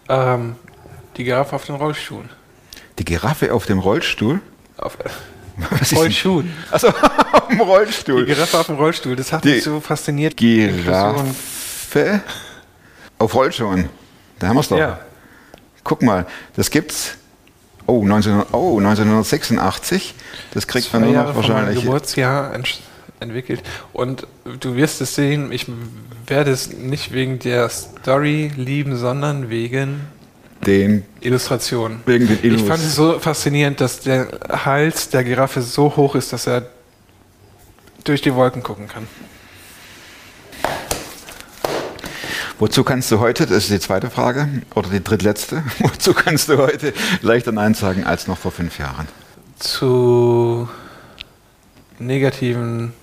Ähm, 0.07 0.55
die 1.17 1.23
Giraffe 1.23 1.55
auf 1.55 1.65
den 1.65 1.75
Rollstuhl. 1.75 2.25
Die 2.97 3.05
Giraffe 3.05 3.53
auf 3.53 3.65
dem 3.65 3.79
Rollstuhl? 3.79 4.39
Auf, 4.77 4.97
Was 5.57 5.91
ist 5.91 5.97
Rollschuh. 5.97 6.43
Achso, 6.71 6.87
auf 6.89 7.47
dem 7.47 7.57
Die 7.57 7.63
Rollstuhl. 7.63 8.25
Giraffe 8.25 8.59
auf 8.59 8.67
dem 8.67 8.75
Rollstuhl, 8.75 9.15
das 9.15 9.31
hat 9.31 9.43
Die 9.43 9.53
mich 9.53 9.63
so 9.63 9.79
fasziniert. 9.79 10.35
Giraffe 10.37 12.21
auf 13.17 13.33
Rollschuhen. 13.33 13.89
Da 14.39 14.47
haben 14.47 14.57
wir 14.57 14.61
es 14.61 14.67
doch. 14.67 14.77
Ja. 14.77 14.99
Guck 15.83 16.01
mal, 16.01 16.25
das 16.55 16.69
gibt's. 16.69 17.15
Oh, 17.87 18.03
19, 18.03 18.43
oh 18.51 18.79
1986. 18.79 20.15
Das 20.53 20.67
kriegt 20.67 20.91
man 20.91 21.03
Zwei 21.03 21.05
nur 21.07 21.15
Jahre 21.15 21.27
noch 21.33 21.35
meinem 21.35 21.49
wahrscheinlich. 21.49 21.83
Geburtsjahr 21.83 22.53
ent 22.53 22.79
entwickelt. 23.19 23.63
Und 23.93 24.27
du 24.59 24.75
wirst 24.75 24.99
es 25.01 25.15
sehen, 25.15 25.51
ich 25.51 25.67
werde 26.27 26.51
es 26.51 26.73
nicht 26.73 27.13
wegen 27.13 27.39
der 27.39 27.69
Story 27.69 28.51
lieben, 28.55 28.97
sondern 28.97 29.49
wegen 29.49 30.01
Den, 30.65 31.05
Illustrationen. 31.21 32.01
wegen 32.05 32.27
den 32.27 32.37
Ich 32.37 32.43
Illus. 32.43 32.67
fand 32.67 32.81
es 32.83 32.95
so 32.95 33.19
faszinierend, 33.19 33.79
dass 33.81 33.99
der 33.99 34.27
Hals 34.65 35.09
der 35.09 35.23
Giraffe 35.23 35.61
so 35.61 35.95
hoch 35.95 36.15
ist, 36.15 36.33
dass 36.33 36.47
er 36.47 36.67
durch 38.03 38.21
die 38.21 38.33
Wolken 38.33 38.63
gucken 38.63 38.87
kann. 38.87 39.07
Wozu 42.57 42.83
kannst 42.83 43.11
du 43.11 43.19
heute, 43.19 43.45
das 43.45 43.63
ist 43.63 43.71
die 43.71 43.79
zweite 43.79 44.09
Frage, 44.09 44.47
oder 44.75 44.89
die 44.89 45.03
drittletzte, 45.03 45.63
wozu 45.79 46.13
kannst 46.13 46.47
du 46.49 46.57
heute 46.57 46.93
leichter 47.21 47.51
Nein 47.51 47.73
sagen 47.73 48.05
als 48.05 48.27
noch 48.27 48.37
vor 48.37 48.51
fünf 48.51 48.79
Jahren? 48.79 49.07
Zu 49.59 50.69
negativen 51.99 52.93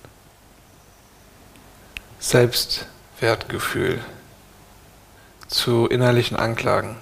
Selbstwertgefühl, 2.19 3.99
zu 5.47 5.87
innerlichen 5.87 6.37
Anklagen, 6.37 6.95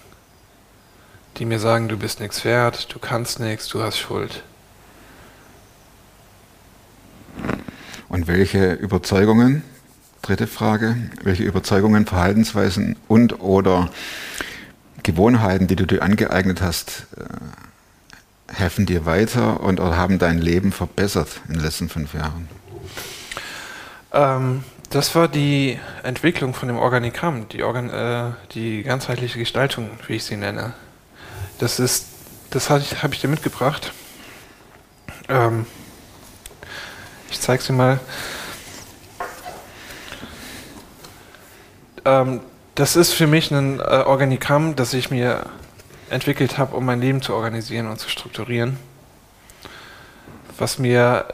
die 1.37 1.45
mir 1.45 1.59
sagen, 1.59 1.87
du 1.87 1.97
bist 1.97 2.19
nichts 2.19 2.45
wert, 2.45 2.93
du 2.93 2.99
kannst 2.99 3.39
nichts, 3.39 3.67
du 3.67 3.81
hast 3.81 3.97
Schuld. 3.97 4.43
Und 8.09 8.27
welche 8.27 8.73
Überzeugungen, 8.73 9.63
dritte 10.21 10.47
Frage, 10.47 10.97
welche 11.23 11.43
Überzeugungen, 11.43 12.05
Verhaltensweisen 12.05 12.97
und 13.07 13.39
oder 13.39 13.89
Gewohnheiten, 15.03 15.67
die 15.67 15.75
du 15.75 15.85
dir 15.85 16.01
angeeignet 16.01 16.61
hast, 16.61 17.07
äh, 17.17 18.53
helfen 18.53 18.85
dir 18.85 19.05
weiter 19.05 19.61
und 19.61 19.79
oder 19.79 19.95
haben 19.95 20.19
dein 20.19 20.39
Leben 20.39 20.71
verbessert 20.71 21.41
in 21.47 21.55
den 21.55 21.63
letzten 21.63 21.89
fünf 21.89 22.13
Jahren? 22.13 22.49
Ähm, 24.13 24.63
das 24.89 25.15
war 25.15 25.29
die 25.29 25.79
Entwicklung 26.03 26.53
von 26.53 26.67
dem 26.67 26.77
Organigramm, 26.77 27.47
die, 27.47 27.63
Organ 27.63 27.89
äh, 27.89 28.31
die 28.53 28.83
ganzheitliche 28.83 29.39
Gestaltung, 29.39 29.89
wie 30.07 30.15
ich 30.15 30.25
sie 30.25 30.35
nenne. 30.35 30.73
Das 31.61 31.79
ist, 31.79 32.07
das 32.49 32.71
habe 32.71 32.79
ich, 32.79 33.03
hab 33.03 33.13
ich 33.13 33.21
dir 33.21 33.27
mitgebracht. 33.27 33.93
Ähm, 35.29 35.67
ich 37.29 37.39
zeige 37.39 37.61
sie 37.61 37.71
mal. 37.71 37.99
Ähm, 42.03 42.41
das 42.73 42.95
ist 42.95 43.13
für 43.13 43.27
mich 43.27 43.51
ein 43.51 43.79
äh, 43.79 43.83
Organigramm, 43.83 44.75
das 44.75 44.95
ich 44.95 45.11
mir 45.11 45.45
entwickelt 46.09 46.57
habe, 46.57 46.75
um 46.75 46.83
mein 46.83 46.99
Leben 46.99 47.21
zu 47.21 47.35
organisieren 47.35 47.87
und 47.87 47.99
zu 47.99 48.09
strukturieren. 48.09 48.79
Was 50.57 50.79
mir 50.79 51.27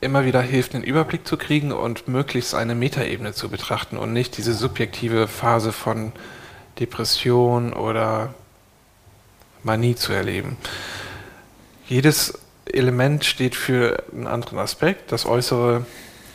immer 0.00 0.24
wieder 0.24 0.42
hilft, 0.42 0.74
einen 0.74 0.82
Überblick 0.82 1.24
zu 1.24 1.36
kriegen 1.36 1.70
und 1.70 2.08
möglichst 2.08 2.52
eine 2.52 2.74
Metaebene 2.74 3.32
zu 3.32 3.48
betrachten 3.48 3.96
und 3.96 4.12
nicht 4.12 4.36
diese 4.38 4.54
subjektive 4.54 5.28
Phase 5.28 5.70
von 5.70 6.10
Depression 6.80 7.72
oder 7.72 8.34
Manie 9.68 9.94
zu 9.94 10.12
erleben. 10.14 10.56
Jedes 11.86 12.38
Element 12.64 13.24
steht 13.24 13.54
für 13.54 14.02
einen 14.12 14.26
anderen 14.26 14.58
Aspekt. 14.58 15.12
Das 15.12 15.26
Äußere 15.26 15.86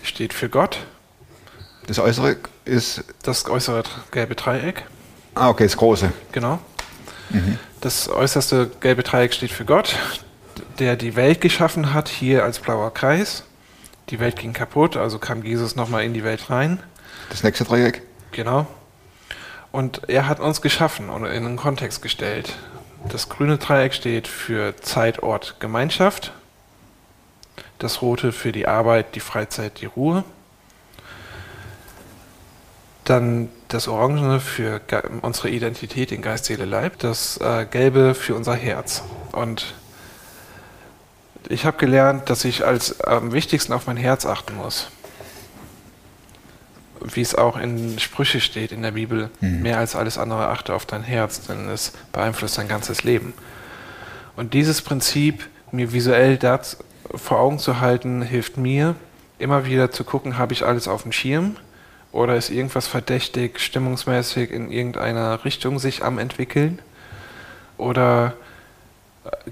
steht 0.03 0.33
für 0.33 0.49
Gott. 0.49 0.77
Das 1.87 1.97
Äußere 1.97 2.37
ist. 2.63 3.03
Das 3.23 3.49
äußere 3.49 3.83
gelbe 4.11 4.35
Dreieck. 4.35 4.85
Ah, 5.33 5.49
okay, 5.49 5.63
das 5.63 5.75
große. 5.75 6.13
Genau. 6.31 6.59
Mhm. 7.31 7.57
Das 7.81 8.07
äußerste 8.07 8.69
gelbe 8.79 9.01
Dreieck 9.01 9.33
steht 9.33 9.51
für 9.51 9.65
Gott, 9.65 9.95
der 10.77 10.95
die 10.95 11.15
Welt 11.15 11.41
geschaffen 11.41 11.93
hat, 11.93 12.09
hier 12.09 12.43
als 12.43 12.59
blauer 12.59 12.93
Kreis. 12.93 13.43
Die 14.09 14.19
Welt 14.19 14.37
ging 14.37 14.53
kaputt, 14.53 14.95
also 14.95 15.17
kam 15.17 15.43
Jesus 15.43 15.75
nochmal 15.75 16.03
in 16.03 16.13
die 16.13 16.23
Welt 16.23 16.49
rein. 16.51 16.79
Das 17.29 17.41
nächste 17.41 17.63
Dreieck? 17.63 18.03
Genau. 18.31 18.67
Und 19.71 20.07
er 20.07 20.27
hat 20.27 20.39
uns 20.39 20.61
geschaffen 20.61 21.09
und 21.09 21.25
in 21.25 21.45
einen 21.45 21.57
Kontext 21.57 22.03
gestellt. 22.03 22.53
Das 23.09 23.29
grüne 23.29 23.57
Dreieck 23.57 23.93
steht 23.93 24.27
für 24.27 24.75
Zeit, 24.77 25.21
Ort, 25.23 25.57
Gemeinschaft. 25.59 26.31
Das 27.79 28.01
rote 28.01 28.31
für 28.31 28.51
die 28.51 28.67
Arbeit, 28.67 29.15
die 29.15 29.19
Freizeit, 29.19 29.81
die 29.81 29.85
Ruhe. 29.85 30.23
Dann 33.03 33.49
das 33.67 33.87
Orangene 33.87 34.39
für 34.39 34.79
unsere 35.21 35.49
Identität, 35.49 36.11
den 36.11 36.21
Geist, 36.21 36.45
Seele, 36.45 36.65
Leib. 36.65 36.99
Das 36.99 37.37
äh, 37.37 37.65
Gelbe 37.69 38.15
für 38.15 38.35
unser 38.35 38.55
Herz. 38.55 39.03
Und 39.33 39.73
ich 41.49 41.65
habe 41.65 41.77
gelernt, 41.77 42.29
dass 42.29 42.45
ich 42.45 42.65
als 42.65 43.01
am 43.01 43.33
wichtigsten 43.33 43.73
auf 43.73 43.87
mein 43.87 43.97
Herz 43.97 44.25
achten 44.25 44.55
muss 44.55 44.87
wie 47.03 47.21
es 47.21 47.35
auch 47.35 47.57
in 47.57 47.99
Sprüche 47.99 48.39
steht 48.39 48.71
in 48.71 48.81
der 48.81 48.91
Bibel, 48.91 49.29
mhm. 49.41 49.61
mehr 49.61 49.77
als 49.77 49.95
alles 49.95 50.17
andere 50.17 50.47
achte 50.47 50.73
auf 50.73 50.85
dein 50.85 51.03
Herz, 51.03 51.41
denn 51.47 51.69
es 51.69 51.93
beeinflusst 52.11 52.57
dein 52.57 52.67
ganzes 52.67 53.03
Leben. 53.03 53.33
Und 54.35 54.53
dieses 54.53 54.81
Prinzip 54.81 55.47
mir 55.71 55.91
visuell 55.91 56.37
das 56.37 56.77
vor 57.15 57.39
Augen 57.39 57.59
zu 57.59 57.79
halten, 57.81 58.21
hilft 58.21 58.57
mir, 58.57 58.95
immer 59.39 59.65
wieder 59.65 59.91
zu 59.91 60.03
gucken, 60.03 60.37
habe 60.37 60.53
ich 60.53 60.65
alles 60.65 60.87
auf 60.87 61.03
dem 61.03 61.11
Schirm 61.11 61.57
oder 62.11 62.35
ist 62.35 62.49
irgendwas 62.49 62.87
verdächtig, 62.87 63.59
stimmungsmäßig 63.59 64.51
in 64.51 64.71
irgendeiner 64.71 65.43
Richtung 65.43 65.79
sich 65.79 66.03
am 66.03 66.19
entwickeln? 66.19 66.79
Oder 67.77 68.33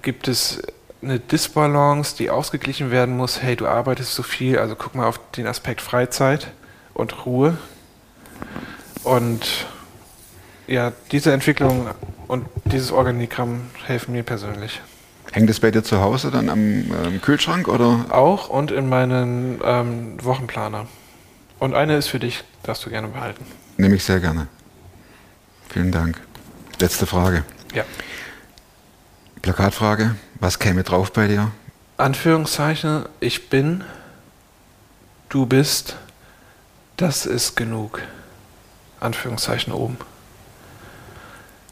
gibt 0.02 0.28
es 0.28 0.62
eine 1.02 1.20
Disbalance, 1.20 2.16
die 2.16 2.30
ausgeglichen 2.30 2.91
werden 2.91 3.18
muss? 3.18 3.41
Hey, 3.41 3.56
du 3.56 3.68
arbeitest 3.68 4.14
so 4.14 4.24
viel, 4.24 4.60
also 4.60 4.76
guck 4.76 4.95
mal 4.95 5.08
auf 5.08 5.20
den 5.32 5.47
Aspekt 5.47 5.82
Freizeit 5.82 6.52
und 7.02 7.26
Ruhe. 7.26 7.58
Und 9.04 9.66
ja, 10.68 10.93
diese 11.12 11.34
Entwicklung 11.34 11.89
und 12.28 12.45
dieses 12.66 12.91
Organigramm 12.91 13.72
helfen 13.86 14.14
mir 14.14 14.24
persönlich. 14.24 14.80
Hängt 15.32 15.49
es 15.49 15.60
bei 15.60 15.72
dir 15.72 15.84
zu 15.84 15.99
Hause 15.99 16.30
dann 16.30 16.49
am 16.49 16.60
ähm, 16.60 17.22
Kühlschrank 17.22 17.68
oder? 17.68 18.06
Auch 18.10 18.49
und 18.49 18.72
in 18.72 18.88
meinen 18.88 19.60
ähm, 19.64 20.24
Wochenplaner. 20.24 20.88
Und 21.60 21.74
eine 21.74 21.97
ist 21.97 22.08
für 22.08 22.20
dich, 22.20 22.43
darfst 22.64 22.86
du 22.86 22.89
gerne 22.89 23.08
behalten. 23.08 23.45
Nehme 23.78 23.95
ich 23.95 24.04
sehr 24.04 24.20
gerne. 24.20 24.47
Vielen 25.70 25.91
Dank. 25.91 26.22
Letzte 26.80 27.06
Frage. 27.06 27.43
Ja. 27.74 27.84
Plakatfrage. 29.41 30.16
Was 30.39 30.60
käme 30.60 30.84
drauf 30.84 31.12
bei 31.14 31.28
dir? 31.28 31.52
Anführungszeichen, 31.97 33.06
ich 33.20 33.49
bin, 33.49 33.84
du 35.30 35.45
bist, 35.45 35.97
das 37.02 37.26
ist 37.26 37.56
genug. 37.56 38.02
Anführungszeichen 38.99 39.74
oben. 39.74 39.97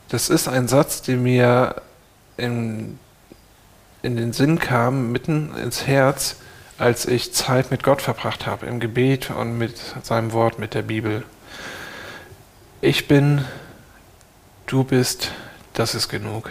Das 0.10 0.30
ist 0.30 0.48
ein 0.48 0.68
Satz, 0.68 1.04
der 1.04 1.18
mir 1.18 1.76
in, 2.38 2.98
in 4.02 4.16
den 4.16 4.34
Sinn 4.34 4.58
kam, 4.58 5.12
mitten 5.12 5.56
ins 5.56 5.86
Herz, 5.86 6.38
als 6.80 7.06
ich 7.06 7.34
Zeit 7.34 7.70
mit 7.70 7.84
Gott 7.84 8.02
verbracht 8.02 8.48
habe, 8.48 8.66
im 8.66 8.80
Gebet 8.80 9.30
und 9.30 9.58
mit 9.58 9.78
seinem 10.02 10.32
Wort, 10.32 10.58
mit 10.58 10.74
der 10.74 10.82
Bibel. 10.82 11.24
Ich 12.82 13.08
bin, 13.08 13.46
du 14.66 14.84
bist, 14.84 15.32
das 15.74 15.94
ist 15.94 16.10
genug. 16.10 16.50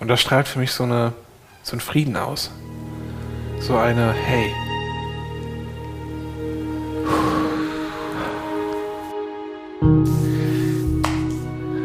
Und 0.00 0.08
das 0.08 0.22
strahlt 0.22 0.48
für 0.48 0.60
mich 0.60 0.72
so, 0.72 0.84
eine, 0.84 1.12
so 1.62 1.72
einen 1.72 1.80
Frieden 1.80 2.16
aus. 2.16 2.50
So 3.60 3.76
eine, 3.76 4.12
hey, 4.12 4.50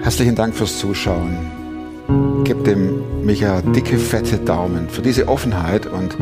Herzlichen 0.03 0.35
Dank 0.35 0.53
fürs 0.53 0.79
Zuschauen. 0.79 1.37
Gib 2.43 2.65
dem 2.65 3.25
Micha 3.25 3.61
dicke, 3.61 3.97
fette 3.97 4.37
Daumen 4.37 4.89
für 4.89 5.01
diese 5.01 5.29
Offenheit 5.29 5.85
und 5.85 6.17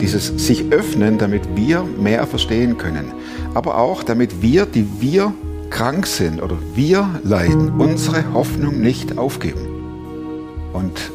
dieses 0.00 0.28
sich 0.38 0.72
öffnen, 0.72 1.18
damit 1.18 1.42
wir 1.54 1.82
mehr 1.82 2.26
verstehen 2.26 2.78
können. 2.78 3.12
Aber 3.52 3.76
auch, 3.76 4.02
damit 4.02 4.40
wir, 4.40 4.64
die 4.64 4.86
wir 5.00 5.34
krank 5.68 6.06
sind 6.06 6.42
oder 6.42 6.56
wir 6.74 7.20
leiden, 7.22 7.78
unsere 7.78 8.32
Hoffnung 8.32 8.80
nicht 8.80 9.18
aufgeben 9.18 9.60
und 10.72 11.12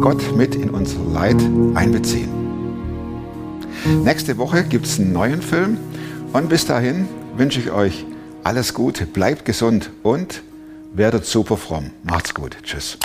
Gott 0.00 0.34
mit 0.34 0.54
in 0.54 0.70
unser 0.70 1.00
Leid 1.12 1.36
einbeziehen. 1.74 2.30
Nächste 4.02 4.38
Woche 4.38 4.64
gibt 4.64 4.86
es 4.86 4.98
einen 4.98 5.12
neuen 5.12 5.42
Film 5.42 5.76
und 6.32 6.48
bis 6.48 6.64
dahin 6.64 7.06
wünsche 7.36 7.60
ich 7.60 7.70
euch 7.70 8.06
alles 8.44 8.72
Gute, 8.72 9.04
bleibt 9.04 9.44
gesund 9.44 9.90
und 10.02 10.42
werdet 10.92 11.26
super 11.26 11.56
fromm. 11.56 11.90
Macht's 12.04 12.34
gut. 12.34 12.56
Tschüss. 12.62 12.98